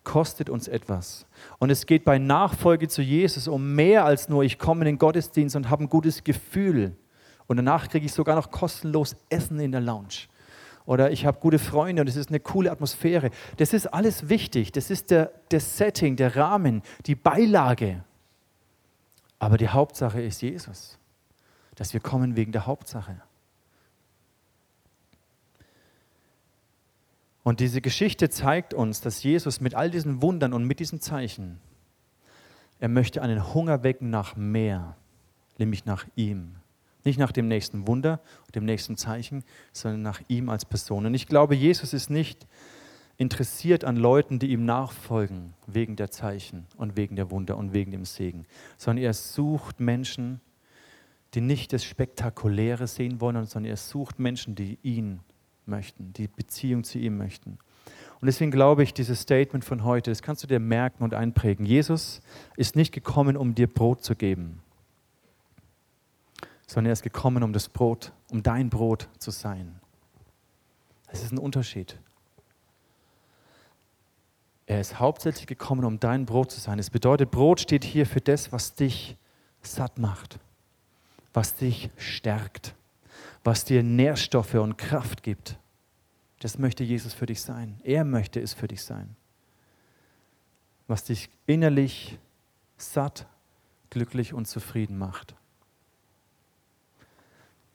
[0.05, 1.27] kostet uns etwas.
[1.59, 4.99] Und es geht bei Nachfolge zu Jesus um mehr als nur, ich komme in den
[4.99, 6.97] Gottesdienst und habe ein gutes Gefühl.
[7.47, 10.29] Und danach kriege ich sogar noch kostenlos Essen in der Lounge.
[10.85, 13.31] Oder ich habe gute Freunde und es ist eine coole Atmosphäre.
[13.57, 14.73] Das ist alles wichtig.
[14.73, 18.03] Das ist der, der Setting, der Rahmen, die Beilage.
[19.39, 20.99] Aber die Hauptsache ist Jesus,
[21.77, 23.23] dass wir kommen wegen der Hauptsache.
[27.43, 31.59] Und diese Geschichte zeigt uns, dass Jesus mit all diesen Wundern und mit diesen Zeichen,
[32.79, 34.97] er möchte einen Hunger wecken nach mehr,
[35.59, 36.57] nämlich nach ihm.
[37.05, 38.21] Nicht nach dem nächsten Wunder,
[38.55, 41.07] dem nächsten Zeichen, sondern nach ihm als Person.
[41.07, 42.47] Und ich glaube, Jesus ist nicht
[43.17, 47.91] interessiert an Leuten, die ihm nachfolgen, wegen der Zeichen und wegen der Wunder und wegen
[47.91, 48.47] dem Segen,
[48.79, 50.41] sondern er sucht Menschen,
[51.35, 55.21] die nicht das Spektakuläre sehen wollen, sondern er sucht Menschen, die ihn
[55.67, 57.59] möchten, die Beziehung zu ihm möchten.
[58.21, 61.67] Und deswegen glaube ich, dieses Statement von heute, das kannst du dir merken und einprägen.
[61.67, 62.21] Jesus
[62.57, 64.63] ist nicht gekommen, um dir Brot zu geben,
[66.67, 69.81] sondern er ist gekommen, um das Brot, um dein Brot zu sein.
[71.09, 71.99] Es ist ein Unterschied.
[74.67, 76.79] Er ist hauptsächlich gekommen, um dein Brot zu sein.
[76.79, 79.17] Das bedeutet, Brot steht hier für das, was dich
[79.63, 80.39] satt macht,
[81.35, 82.75] was dich stärkt,
[83.45, 85.59] was dir Nährstoffe und Kraft gibt.
[86.41, 87.81] Das möchte Jesus für dich sein.
[87.85, 89.17] Er möchte es für dich sein.
[90.87, 92.19] Was dich innerlich
[92.77, 93.27] satt,
[93.91, 95.35] glücklich und zufrieden macht.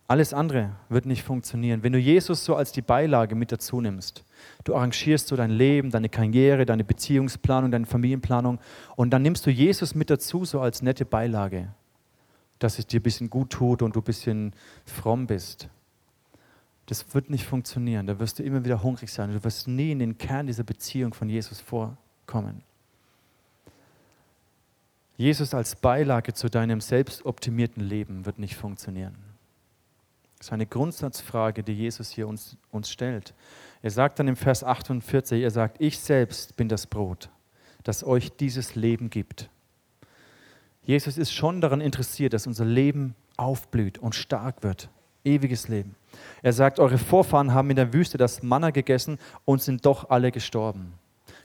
[0.10, 1.84] Alles andere wird nicht funktionieren.
[1.84, 4.24] Wenn du Jesus so als die Beilage mit dazu nimmst,
[4.64, 8.60] du arrangierst so dein Leben, deine Karriere, deine Beziehungsplanung, deine Familienplanung
[8.96, 11.74] und dann nimmst du Jesus mit dazu so als nette Beilage,
[12.60, 14.54] dass es dir ein bisschen gut tut und du ein bisschen
[14.86, 15.70] fromm bist.
[16.88, 18.08] Das wird nicht funktionieren.
[18.08, 19.32] Da wirst du immer wieder hungrig sein.
[19.32, 22.64] Du wirst nie in den Kern dieser Beziehung von Jesus vorkommen.
[25.18, 29.16] Jesus als Beilage zu deinem selbstoptimierten Leben wird nicht funktionieren.
[30.38, 33.34] Das ist eine Grundsatzfrage, die Jesus hier uns, uns stellt.
[33.82, 37.30] Er sagt dann im Vers 48, er sagt, ich selbst bin das Brot,
[37.84, 39.50] das euch dieses Leben gibt.
[40.88, 44.90] Jesus ist schon daran interessiert, dass unser Leben aufblüht und stark wird.
[45.26, 45.96] Ewiges Leben.
[46.42, 50.32] Er sagt, eure Vorfahren haben in der Wüste das Manna gegessen und sind doch alle
[50.32, 50.94] gestorben.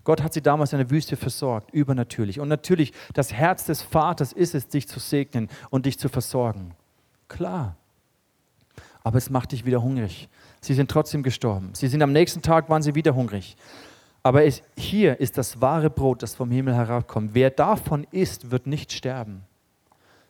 [0.04, 2.38] Gott hat sie damals in der Wüste versorgt, übernatürlich.
[2.38, 6.74] Und natürlich, das Herz des Vaters ist es, dich zu segnen und dich zu versorgen.
[7.26, 7.74] Klar.
[9.02, 10.28] Aber es macht dich wieder hungrig.
[10.60, 11.70] Sie sind trotzdem gestorben.
[11.72, 13.56] Sie sind am nächsten Tag, waren sie wieder hungrig.
[14.22, 17.30] Aber es, hier ist das wahre Brot, das vom Himmel herabkommt.
[17.34, 19.42] Wer davon isst, wird nicht sterben.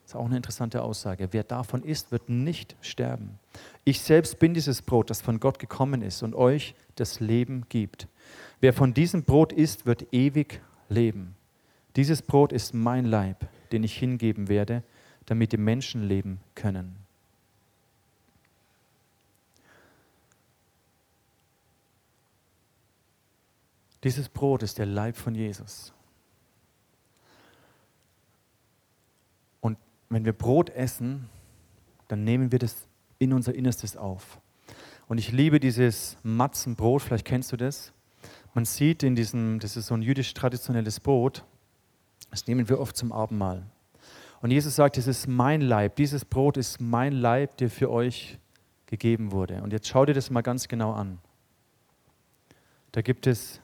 [0.03, 1.29] Das ist auch eine interessante Aussage.
[1.31, 3.39] Wer davon isst, wird nicht sterben.
[3.85, 8.07] Ich selbst bin dieses Brot, das von Gott gekommen ist und euch das Leben gibt.
[8.59, 11.35] Wer von diesem Brot isst, wird ewig leben.
[11.95, 14.83] Dieses Brot ist mein Leib, den ich hingeben werde,
[15.25, 17.02] damit die Menschen leben können.
[24.03, 25.93] Dieses Brot ist der Leib von Jesus.
[29.61, 29.77] Und
[30.09, 31.29] wenn wir Brot essen,
[32.09, 32.87] dann nehmen wir das
[33.19, 34.39] in unser Innerstes auf.
[35.07, 37.93] Und ich liebe dieses Matzenbrot, vielleicht kennst du das.
[38.53, 41.43] Man sieht in diesem, das ist so ein jüdisch traditionelles Brot,
[42.29, 43.63] das nehmen wir oft zum Abendmahl.
[44.41, 48.37] Und Jesus sagt, es ist mein Leib, dieses Brot ist mein Leib, der für euch
[48.87, 49.61] gegeben wurde.
[49.63, 51.19] Und jetzt schau dir das mal ganz genau an.
[52.91, 53.61] Da gibt es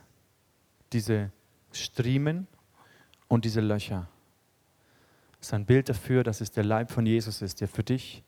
[0.93, 1.32] diese
[1.71, 2.47] Striemen
[3.28, 4.08] und diese Löcher.
[5.39, 8.23] Das ist ein Bild dafür, dass es der Leib von Jesus ist, der für dich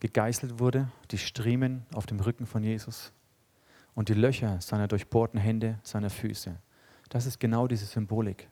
[0.00, 3.12] gegeißelt wurde, die Striemen auf dem Rücken von Jesus
[3.94, 6.56] und die Löcher seiner durchbohrten Hände, seiner Füße.
[7.08, 8.48] Das ist genau diese Symbolik.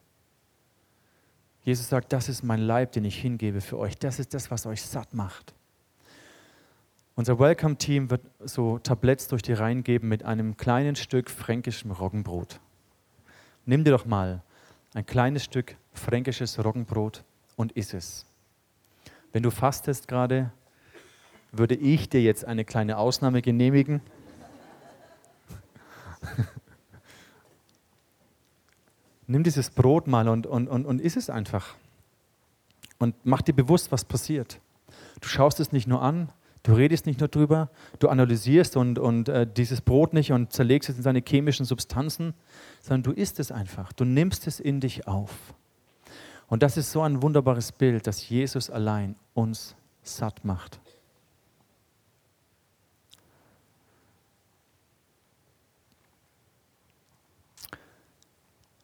[1.62, 3.96] Jesus sagt, das ist mein Leib, den ich hingebe für euch.
[3.98, 5.54] Das ist das, was euch satt macht.
[7.16, 12.60] Unser Welcome-Team wird so Tabletts durch die Reihen geben mit einem kleinen Stück fränkischem Roggenbrot.
[13.68, 14.42] Nimm dir doch mal
[14.94, 17.24] ein kleines Stück fränkisches Roggenbrot
[17.56, 18.24] und iss es.
[19.32, 20.52] Wenn du fastest gerade,
[21.50, 24.00] würde ich dir jetzt eine kleine Ausnahme genehmigen.
[29.26, 31.74] Nimm dieses Brot mal und, und, und, und iss es einfach.
[32.98, 34.60] Und mach dir bewusst, was passiert.
[35.20, 36.30] Du schaust es nicht nur an,
[36.66, 40.88] Du redest nicht nur drüber, du analysierst und, und äh, dieses Brot nicht und zerlegst
[40.90, 42.34] es in seine chemischen Substanzen,
[42.82, 43.92] sondern du isst es einfach.
[43.92, 45.30] Du nimmst es in dich auf.
[46.48, 50.80] Und das ist so ein wunderbares Bild, dass Jesus allein uns satt macht.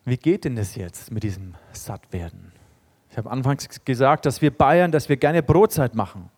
[0.04, 2.52] Wie geht denn das jetzt mit diesem Sattwerden?
[3.10, 6.30] Ich habe anfangs gesagt, dass wir Bayern, dass wir gerne Brotzeit machen.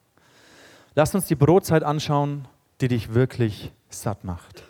[0.95, 2.47] Lass uns die Brotzeit anschauen,
[2.81, 4.65] die dich wirklich satt macht.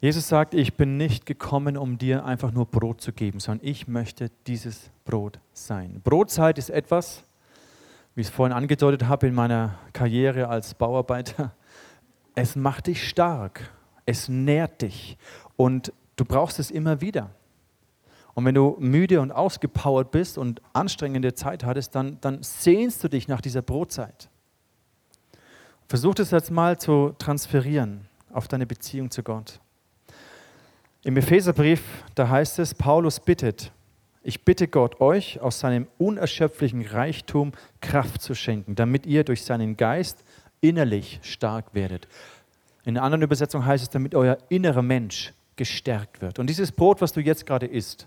[0.00, 3.88] Jesus sagt, ich bin nicht gekommen, um dir einfach nur Brot zu geben, sondern ich
[3.88, 6.00] möchte dieses Brot sein.
[6.04, 7.24] Brotzeit ist etwas,
[8.14, 11.52] wie ich es vorhin angedeutet habe in meiner Karriere als Bauarbeiter,
[12.36, 13.72] es macht dich stark,
[14.06, 15.18] es nährt dich
[15.56, 17.30] und du brauchst es immer wieder.
[18.38, 23.08] Und wenn du müde und ausgepowert bist und anstrengende Zeit hattest, dann, dann sehnst du
[23.08, 24.28] dich nach dieser Brotzeit.
[25.88, 29.58] Versuch das jetzt mal zu transferieren auf deine Beziehung zu Gott.
[31.02, 31.82] Im Epheserbrief,
[32.14, 33.72] da heißt es, Paulus bittet,
[34.22, 39.76] ich bitte Gott, euch aus seinem unerschöpflichen Reichtum Kraft zu schenken, damit ihr durch seinen
[39.76, 40.22] Geist
[40.60, 42.06] innerlich stark werdet.
[42.84, 46.38] In einer anderen Übersetzung heißt es, damit euer innerer Mensch gestärkt wird.
[46.38, 48.06] Und dieses Brot, was du jetzt gerade isst,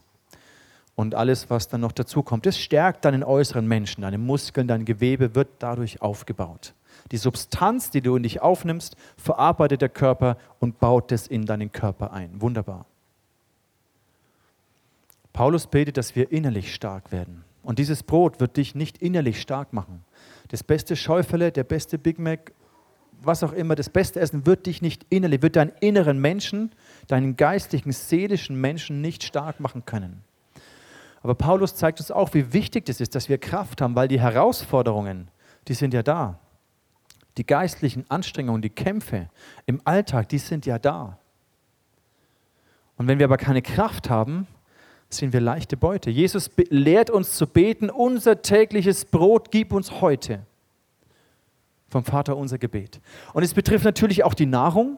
[0.96, 2.46] und alles, was dann noch dazu kommt.
[2.46, 6.74] Das stärkt deinen äußeren Menschen, deine Muskeln, dein Gewebe wird dadurch aufgebaut.
[7.12, 11.72] Die Substanz, die du in dich aufnimmst, verarbeitet der Körper und baut es in deinen
[11.72, 12.42] Körper ein.
[12.42, 12.86] Wunderbar.
[15.34, 17.44] Paulus betet, dass wir innerlich stark werden.
[17.64, 20.04] Und dieses Brot wird dich nicht innerlich stark machen.
[20.50, 22.54] Das beste Schäufele, der beste Big Mac,
[23.22, 26.72] was auch immer, das beste Essen wird dich nicht innerlich, wird deinen inneren Menschen,
[27.08, 30.24] deinen geistlichen, seelischen Menschen nicht stark machen können.
[31.24, 34.20] Aber Paulus zeigt uns auch, wie wichtig es ist, dass wir Kraft haben, weil die
[34.20, 35.30] Herausforderungen,
[35.68, 36.40] die sind ja da.
[37.38, 39.30] Die geistlichen Anstrengungen, die Kämpfe
[39.66, 41.18] im Alltag, die sind ja da.
[42.98, 44.48] Und wenn wir aber keine Kraft haben,
[45.10, 46.10] sind wir leichte Beute.
[46.10, 50.46] Jesus lehrt uns zu beten, unser tägliches Brot gib uns heute.
[51.90, 53.02] Vom Vater unser Gebet.
[53.34, 54.98] Und es betrifft natürlich auch die Nahrung,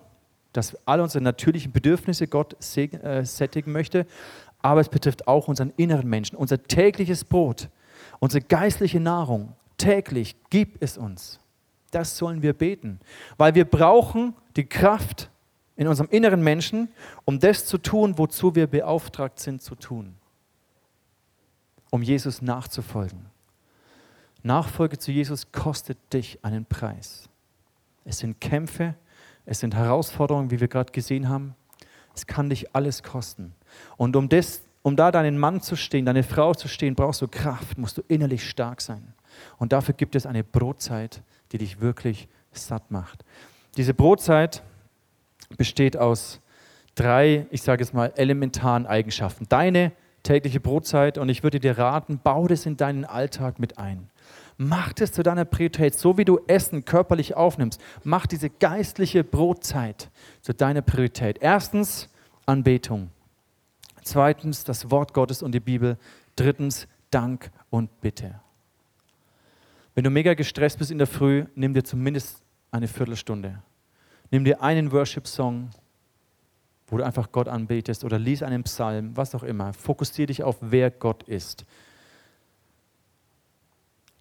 [0.53, 4.05] dass alle unsere natürlichen Bedürfnisse Gott äh, sättigen möchte,
[4.63, 7.69] aber es betrifft auch unseren inneren Menschen, unser tägliches Brot.
[8.19, 11.39] Unsere geistliche Nahrung täglich gib es uns.
[11.91, 12.99] Das sollen wir beten,
[13.37, 15.29] weil wir brauchen die Kraft
[15.75, 16.89] in unserem inneren Menschen,
[17.25, 20.15] um das zu tun, wozu wir beauftragt sind zu tun,
[21.91, 23.25] um Jesus nachzufolgen.
[24.43, 27.29] Nachfolge zu Jesus kostet dich einen Preis.
[28.05, 28.95] Es sind Kämpfe,
[29.45, 31.55] es sind Herausforderungen, wie wir gerade gesehen haben.
[32.15, 33.53] Es kann dich alles kosten.
[33.97, 37.27] Und um, das, um da deinen Mann zu stehen, deine Frau zu stehen, brauchst du
[37.27, 39.13] Kraft, musst du innerlich stark sein.
[39.57, 43.23] Und dafür gibt es eine Brotzeit, die dich wirklich satt macht.
[43.77, 44.63] Diese Brotzeit
[45.57, 46.41] besteht aus
[46.95, 49.45] drei, ich sage es mal, elementaren Eigenschaften.
[49.49, 54.09] Deine tägliche Brotzeit und ich würde dir raten, bau das in deinen Alltag mit ein.
[54.57, 57.81] Mach das zu deiner Priorität, so wie du Essen körperlich aufnimmst.
[58.03, 60.09] Mach diese geistliche Brotzeit
[60.41, 61.39] zu deiner Priorität.
[61.41, 62.09] Erstens
[62.45, 63.09] Anbetung.
[64.03, 65.97] Zweitens das Wort Gottes und die Bibel.
[66.35, 68.39] Drittens Dank und Bitte.
[69.95, 73.61] Wenn du mega gestresst bist in der Früh, nimm dir zumindest eine Viertelstunde.
[74.31, 75.69] Nimm dir einen Worship-Song,
[76.87, 79.73] wo du einfach Gott anbetest oder lies einen Psalm, was auch immer.
[79.73, 81.65] Fokussiere dich auf, wer Gott ist.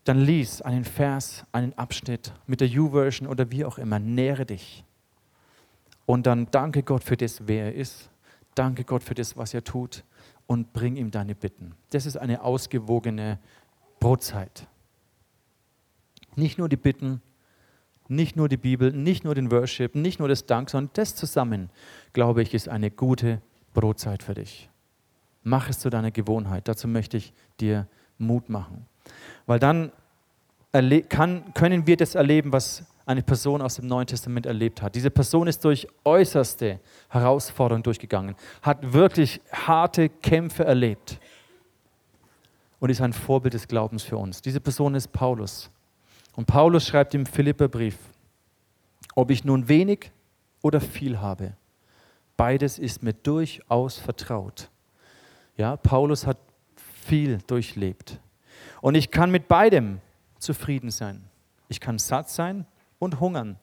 [0.05, 3.99] Dann lies einen Vers, einen Abschnitt mit der U-Version oder wie auch immer.
[3.99, 4.85] Nähre dich.
[6.05, 8.11] Und dann danke Gott für das, wer er ist.
[8.55, 10.05] Danke Gott für das, was er tut.
[10.47, 11.75] Und bring ihm deine Bitten.
[11.91, 13.39] Das ist eine ausgewogene
[14.01, 14.67] Brotzeit.
[16.35, 17.23] Nicht nur die Bitten,
[18.09, 21.71] nicht nur die Bibel, nicht nur den Worship, nicht nur das Dank, sondern das zusammen,
[22.13, 23.41] glaube ich, ist eine gute
[23.73, 24.69] Brotzeit für dich.
[25.43, 26.69] Mach es zu deiner Gewohnheit.
[26.69, 27.87] Dazu möchte ich dir
[28.19, 28.87] Mut machen.
[29.47, 29.93] Weil dann
[31.09, 34.95] kann, können wir das erleben, was eine Person aus dem Neuen Testament erlebt hat.
[34.95, 41.19] Diese Person ist durch äußerste Herausforderungen durchgegangen, hat wirklich harte Kämpfe erlebt
[42.79, 44.43] und ist ein Vorbild des Glaubens für uns.
[44.43, 45.71] Diese Person ist Paulus.
[46.35, 47.97] Und Paulus schreibt im Philipperbrief,
[49.15, 50.11] ob ich nun wenig
[50.63, 51.55] oder viel habe,
[52.37, 54.71] beides ist mir durchaus vertraut.
[55.57, 56.39] Ja, Paulus hat
[56.77, 58.19] viel durchlebt.
[58.81, 60.01] Und ich kann mit beidem
[60.39, 61.23] zufrieden sein.
[61.69, 62.67] Ich kann satt sein
[63.03, 63.57] und hungern.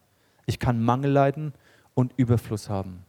[0.45, 1.54] Ich kann Mangel leiden
[1.93, 3.06] und Überfluss haben.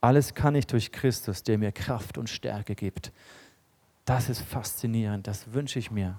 [0.00, 3.12] Alles kann ich durch Christus, der mir Kraft und Stärke gibt.
[4.04, 6.18] Das ist faszinierend, das wünsche ich mir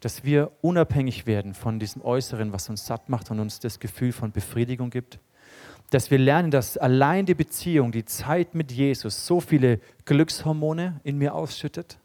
[0.00, 4.12] dass wir unabhängig werden von diesem Äußeren, was uns satt macht und uns das Gefühl
[4.12, 5.18] von Befriedigung gibt.
[5.90, 11.18] Dass wir lernen, dass allein die Beziehung, die Zeit mit Jesus so viele Glückshormone in
[11.18, 11.98] mir ausschüttet,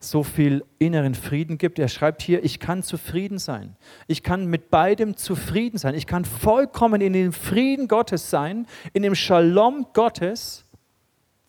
[0.00, 1.78] so viel inneren Frieden gibt.
[1.78, 3.76] Er schreibt hier, ich kann zufrieden sein.
[4.06, 5.94] Ich kann mit beidem zufrieden sein.
[5.94, 10.64] Ich kann vollkommen in dem Frieden Gottes sein, in dem Shalom Gottes,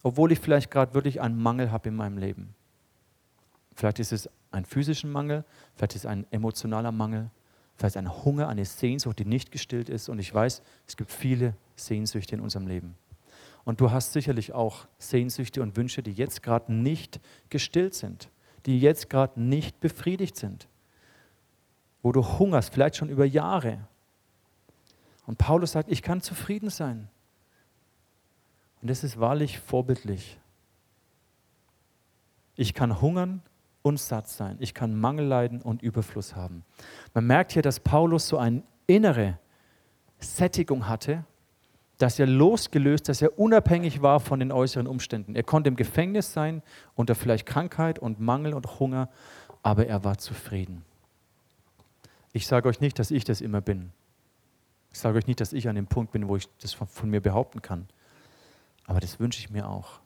[0.01, 2.55] obwohl ich vielleicht gerade wirklich einen Mangel habe in meinem Leben.
[3.75, 7.29] Vielleicht ist es einen physischen Mangel, vielleicht ist es ein emotionaler Mangel,
[7.77, 10.09] vielleicht ein Hunger, eine Sehnsucht, die nicht gestillt ist.
[10.09, 12.95] Und ich weiß, es gibt viele Sehnsüchte in unserem Leben.
[13.63, 18.29] Und du hast sicherlich auch Sehnsüchte und Wünsche, die jetzt gerade nicht gestillt sind,
[18.65, 20.67] die jetzt gerade nicht befriedigt sind,
[22.01, 23.79] wo du hungerst, vielleicht schon über Jahre.
[25.25, 27.07] Und Paulus sagt, ich kann zufrieden sein.
[28.81, 30.39] Und das ist wahrlich vorbildlich.
[32.55, 33.41] Ich kann hungern
[33.81, 34.57] und satt sein.
[34.59, 36.63] Ich kann Mangel leiden und Überfluss haben.
[37.13, 39.37] Man merkt hier, dass Paulus so eine innere
[40.19, 41.23] Sättigung hatte,
[41.99, 45.35] dass er losgelöst, dass er unabhängig war von den äußeren Umständen.
[45.35, 46.63] Er konnte im Gefängnis sein,
[46.95, 49.09] unter vielleicht Krankheit und Mangel und Hunger,
[49.61, 50.83] aber er war zufrieden.
[52.33, 53.91] Ich sage euch nicht, dass ich das immer bin.
[54.91, 57.21] Ich sage euch nicht, dass ich an dem Punkt bin, wo ich das von mir
[57.21, 57.87] behaupten kann.
[58.87, 59.99] Aber das wünsche ich mir auch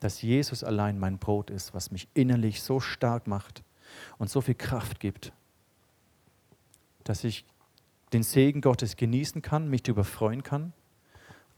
[0.00, 3.62] dass Jesus allein mein Brot ist, was mich innerlich so stark macht
[4.18, 5.32] und so viel Kraft gibt,
[7.04, 7.44] dass ich
[8.12, 10.72] den Segen Gottes genießen kann, mich darüber freuen kann,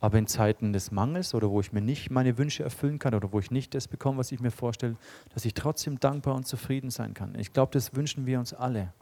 [0.00, 3.32] aber in Zeiten des Mangels oder wo ich mir nicht meine Wünsche erfüllen kann oder
[3.32, 4.96] wo ich nicht das bekomme, was ich mir vorstelle,
[5.34, 7.34] dass ich trotzdem dankbar und zufrieden sein kann.
[7.38, 8.92] Ich glaube, das wünschen wir uns alle.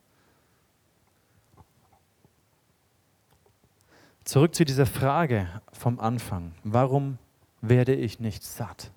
[4.25, 6.53] Zurück zu dieser Frage vom Anfang.
[6.65, 7.19] Warum
[7.61, 8.91] werde ich nicht satt?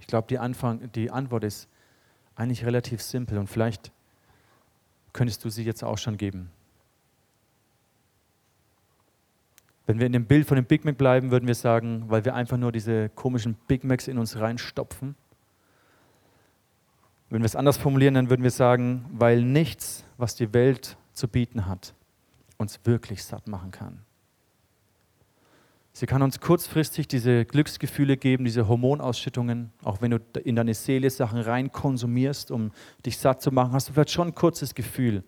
[0.00, 1.68] Ich glaube, die, die Antwort ist
[2.34, 3.92] eigentlich relativ simpel und vielleicht
[5.12, 6.50] könntest du sie jetzt auch schon geben.
[9.86, 12.34] Wenn wir in dem Bild von dem Big Mac bleiben, würden wir sagen, weil wir
[12.34, 15.16] einfach nur diese komischen Big Macs in uns reinstopfen.
[17.30, 21.28] Wenn wir es anders formulieren, dann würden wir sagen, weil nichts, was die Welt zu
[21.28, 21.94] bieten hat,
[22.58, 24.00] uns wirklich satt machen kann.
[25.94, 29.72] Sie kann uns kurzfristig diese Glücksgefühle geben, diese Hormonausschüttungen.
[29.82, 32.70] Auch wenn du in deine Seele Sachen rein konsumierst, um
[33.04, 35.22] dich satt zu machen, hast du vielleicht schon ein kurzes Gefühl,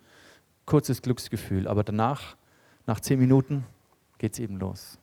[0.65, 1.69] kurzes Glücksgefühl.
[1.69, 2.37] Aber danach,
[2.87, 3.65] nach zehn Minuten,
[4.25, 4.99] geht es eben los.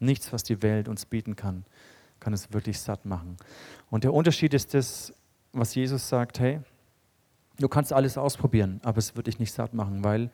[0.00, 1.64] Nichts, was die Welt uns bieten kann,
[2.18, 3.36] kann es wirklich satt machen.
[3.90, 5.14] Und der Unterschied ist das,
[5.52, 6.58] was Jesus sagt, hey,
[7.60, 10.32] du kannst alles ausprobieren, aber es wird dich nicht satt machen, weil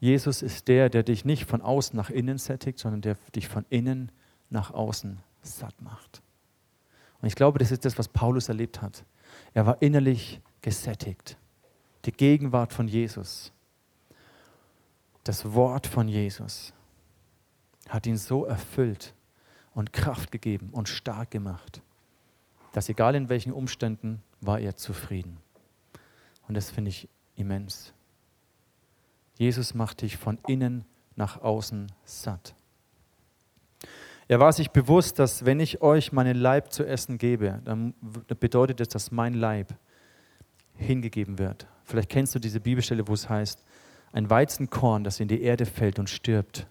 [0.00, 3.64] Jesus ist der, der dich nicht von außen nach innen sättigt, sondern der dich von
[3.70, 4.10] innen
[4.50, 6.20] nach außen satt macht.
[7.22, 9.04] Und ich glaube, das ist das, was Paulus erlebt hat.
[9.54, 11.36] Er war innerlich gesättigt.
[12.04, 13.52] Die Gegenwart von Jesus,
[15.22, 16.72] das Wort von Jesus
[17.88, 19.14] hat ihn so erfüllt
[19.74, 21.82] und Kraft gegeben und stark gemacht,
[22.72, 25.38] dass egal in welchen Umständen war er zufrieden.
[26.46, 27.92] Und das finde ich immens.
[29.36, 30.84] Jesus macht dich von innen
[31.16, 32.54] nach außen satt.
[34.26, 37.94] Er war sich bewusst, dass wenn ich euch meinen Leib zu essen gebe, dann
[38.40, 39.74] bedeutet das, dass mein Leib
[40.74, 41.66] hingegeben wird.
[41.84, 43.64] Vielleicht kennst du diese Bibelstelle, wo es heißt,
[44.12, 46.66] ein Weizenkorn, das in die Erde fällt und stirbt.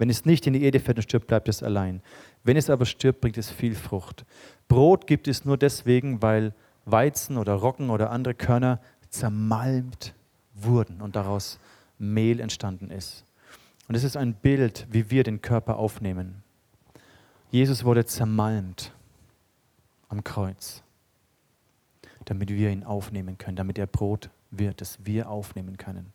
[0.00, 2.00] Wenn es nicht in die Erde fällt und stirbt, bleibt es allein.
[2.42, 4.24] Wenn es aber stirbt, bringt es viel Frucht.
[4.66, 6.54] Brot gibt es nur deswegen, weil
[6.86, 8.80] Weizen oder Roggen oder andere Körner
[9.10, 10.14] zermalmt
[10.54, 11.58] wurden und daraus
[11.98, 13.26] Mehl entstanden ist.
[13.88, 16.42] Und es ist ein Bild, wie wir den Körper aufnehmen.
[17.50, 18.92] Jesus wurde zermalmt
[20.08, 20.82] am Kreuz,
[22.24, 26.14] damit wir ihn aufnehmen können, damit er Brot wird, das wir aufnehmen können.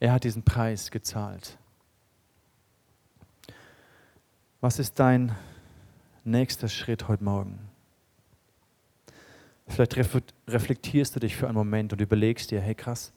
[0.00, 1.56] Er hat diesen Preis gezahlt.
[4.62, 5.36] Was ist dein
[6.24, 7.58] nächster Schritt heute Morgen?
[9.68, 9.96] Vielleicht
[10.48, 13.12] reflektierst du dich für einen Moment und überlegst dir, hey krass,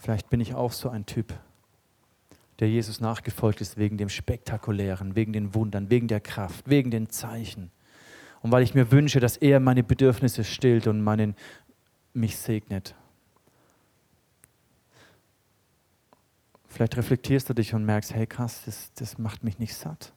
[0.00, 1.34] Vielleicht bin ich auch so ein Typ,
[2.58, 7.10] der Jesus nachgefolgt ist wegen dem Spektakulären, wegen den Wundern, wegen der Kraft, wegen den
[7.10, 7.70] Zeichen.
[8.40, 11.36] Und weil ich mir wünsche, dass er meine Bedürfnisse stillt und meinen,
[12.14, 12.94] mich segnet.
[16.66, 20.14] Vielleicht reflektierst du dich und merkst, hey krass, das, das macht mich nicht satt.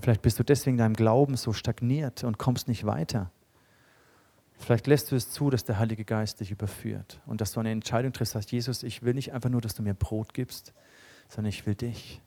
[0.00, 3.30] Vielleicht bist du deswegen deinem Glauben so stagniert und kommst nicht weiter.
[4.58, 7.70] Vielleicht lässt du es zu, dass der Heilige Geist dich überführt und dass du eine
[7.70, 10.74] Entscheidung triffst, sagst, Jesus, ich will nicht einfach nur, dass du mir Brot gibst,
[11.28, 12.20] sondern ich will dich.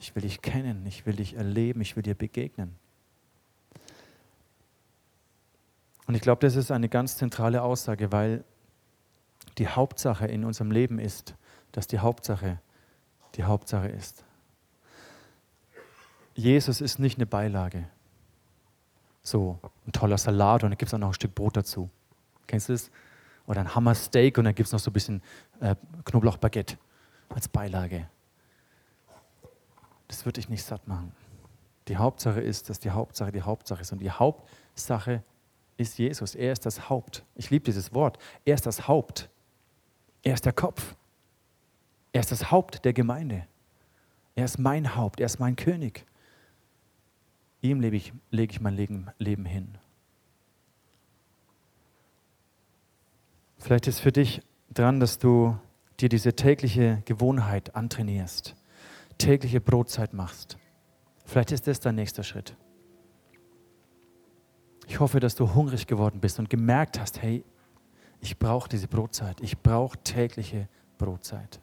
[0.00, 2.74] Ich will dich kennen, ich will dich erleben, ich will dir begegnen.
[6.06, 8.44] Und ich glaube, das ist eine ganz zentrale Aussage, weil
[9.58, 11.34] die Hauptsache in unserem Leben ist,
[11.72, 12.60] dass die Hauptsache
[13.36, 14.24] die Hauptsache ist.
[16.34, 17.86] Jesus ist nicht eine Beilage
[19.24, 21.90] so ein toller Salat und dann gibt es auch noch ein Stück Brot dazu.
[22.46, 22.90] Kennst du das?
[23.46, 25.22] Oder ein Hammersteak und dann gibt es noch so ein bisschen
[25.60, 25.74] äh,
[26.04, 26.76] Knoblauchbaguette
[27.30, 28.06] als Beilage.
[30.08, 31.12] Das würde dich nicht satt machen.
[31.88, 33.92] Die Hauptsache ist, dass die Hauptsache die Hauptsache ist.
[33.92, 35.22] Und die Hauptsache
[35.76, 36.34] ist Jesus.
[36.34, 37.24] Er ist das Haupt.
[37.34, 38.18] Ich liebe dieses Wort.
[38.44, 39.28] Er ist das Haupt.
[40.22, 40.94] Er ist der Kopf.
[42.12, 43.46] Er ist das Haupt der Gemeinde.
[44.34, 45.20] Er ist mein Haupt.
[45.20, 46.06] Er ist mein König.
[47.64, 49.78] Ihm lege ich, lege ich mein Leben hin.
[53.56, 55.56] Vielleicht ist für dich dran, dass du
[55.98, 58.54] dir diese tägliche Gewohnheit antrainierst,
[59.16, 60.58] tägliche Brotzeit machst.
[61.24, 62.54] Vielleicht ist das dein nächster Schritt.
[64.86, 67.46] Ich hoffe, dass du hungrig geworden bist und gemerkt hast, hey,
[68.20, 71.62] ich brauche diese Brotzeit, ich brauche tägliche Brotzeit.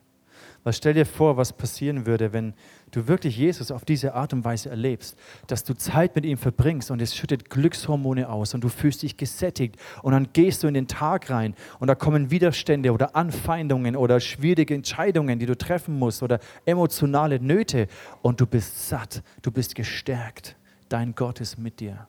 [0.63, 2.53] Weil stell dir vor, was passieren würde, wenn
[2.91, 6.91] du wirklich Jesus auf diese Art und Weise erlebst, dass du Zeit mit ihm verbringst
[6.91, 10.75] und es schüttet Glückshormone aus und du fühlst dich gesättigt und dann gehst du in
[10.75, 15.97] den Tag rein und da kommen Widerstände oder Anfeindungen oder schwierige Entscheidungen, die du treffen
[15.97, 17.87] musst oder emotionale Nöte
[18.21, 20.55] und du bist satt, du bist gestärkt.
[20.89, 22.07] Dein Gott ist mit dir.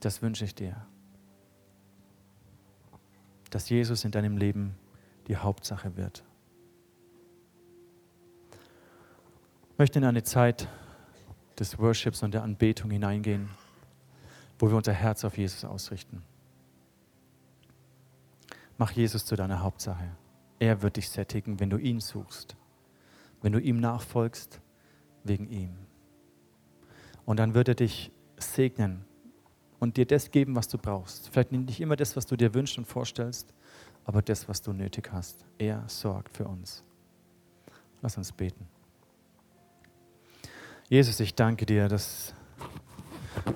[0.00, 0.84] Das wünsche ich dir.
[3.48, 4.74] Dass Jesus in deinem Leben
[5.28, 6.24] die Hauptsache wird.
[9.72, 10.68] Ich möchte in eine Zeit
[11.58, 13.48] des Worships und der Anbetung hineingehen,
[14.58, 16.22] wo wir unser Herz auf Jesus ausrichten.
[18.76, 20.04] Mach Jesus zu deiner Hauptsache.
[20.58, 22.54] Er wird dich sättigen, wenn du ihn suchst,
[23.40, 24.60] wenn du ihm nachfolgst,
[25.24, 25.70] wegen ihm.
[27.24, 29.06] Und dann wird er dich segnen
[29.80, 31.30] und dir das geben, was du brauchst.
[31.30, 33.54] Vielleicht nicht immer das, was du dir wünschst und vorstellst,
[34.04, 35.46] aber das, was du nötig hast.
[35.56, 36.84] Er sorgt für uns.
[38.02, 38.68] Lass uns beten.
[40.88, 42.34] Jesus, ich danke dir, dass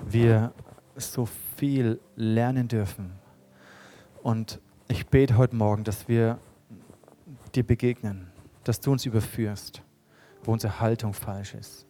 [0.09, 0.53] wir
[0.95, 3.13] so viel lernen dürfen.
[4.23, 6.39] Und ich bete heute Morgen, dass wir
[7.53, 8.31] dir begegnen,
[8.63, 9.81] dass du uns überführst.
[10.43, 11.85] wo unsere Haltung falsch ist.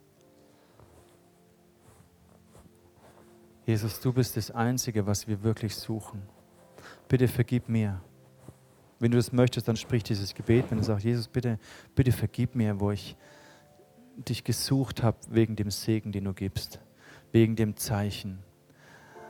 [3.65, 6.23] Jesus, du bist das Einzige, was wir wirklich suchen.
[7.07, 8.01] Bitte vergib mir.
[8.99, 10.65] Wenn du das möchtest, dann sprich dieses Gebet.
[10.69, 11.59] Wenn du sagst, Jesus, bitte,
[11.93, 13.15] bitte vergib mir, wo ich
[14.17, 16.79] dich gesucht habe wegen dem Segen, den du gibst,
[17.31, 18.39] wegen dem Zeichen.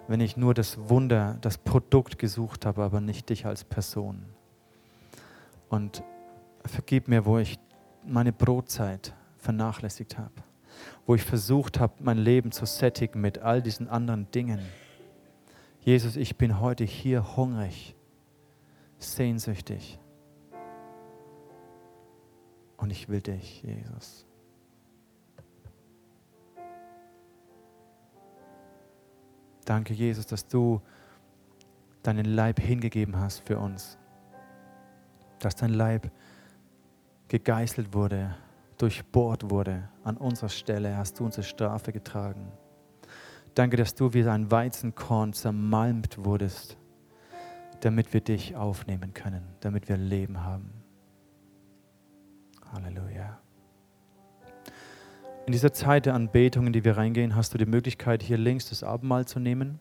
[0.07, 4.25] Wenn ich nur das Wunder, das Produkt gesucht habe, aber nicht dich als Person.
[5.69, 6.03] Und
[6.65, 7.59] vergib mir, wo ich
[8.05, 10.33] meine Brotzeit vernachlässigt habe,
[11.05, 14.59] wo ich versucht habe, mein Leben zu sättigen mit all diesen anderen Dingen.
[15.81, 17.95] Jesus, ich bin heute hier hungrig,
[18.97, 19.99] sehnsüchtig.
[22.77, 24.26] Und ich will dich, Jesus.
[29.68, 30.82] Danke, Jesus, dass du
[32.01, 33.97] deinen Leib hingegeben hast für uns.
[35.39, 36.09] Dass dein Leib
[37.28, 38.34] gegeißelt wurde,
[38.78, 39.89] durchbohrt wurde.
[40.05, 42.49] An unserer Stelle hast du unsere Strafe getragen.
[43.55, 46.78] Danke, dass du wie ein Weizenkorn zermalmt wurdest,
[47.82, 50.72] damit wir dich aufnehmen können, damit wir Leben haben.
[52.72, 53.38] Halleluja.
[55.47, 58.67] In dieser Zeit der Anbetung, in die wir reingehen, hast du die Möglichkeit, hier links
[58.67, 59.79] das Abendmahl zu nehmen.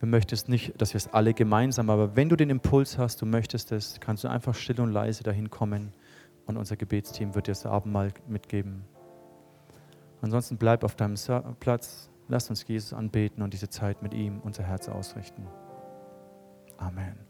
[0.00, 3.26] Wir möchtest nicht, dass wir es alle gemeinsam, aber wenn du den Impuls hast, du
[3.26, 5.94] möchtest es, kannst du einfach still und leise dahin kommen
[6.44, 8.84] und unser Gebetsteam wird dir das Abendmahl mitgeben.
[10.20, 11.16] Ansonsten bleib auf deinem
[11.58, 15.46] Platz, lass uns Jesus anbeten und diese Zeit mit ihm unser Herz ausrichten.
[16.76, 17.29] Amen.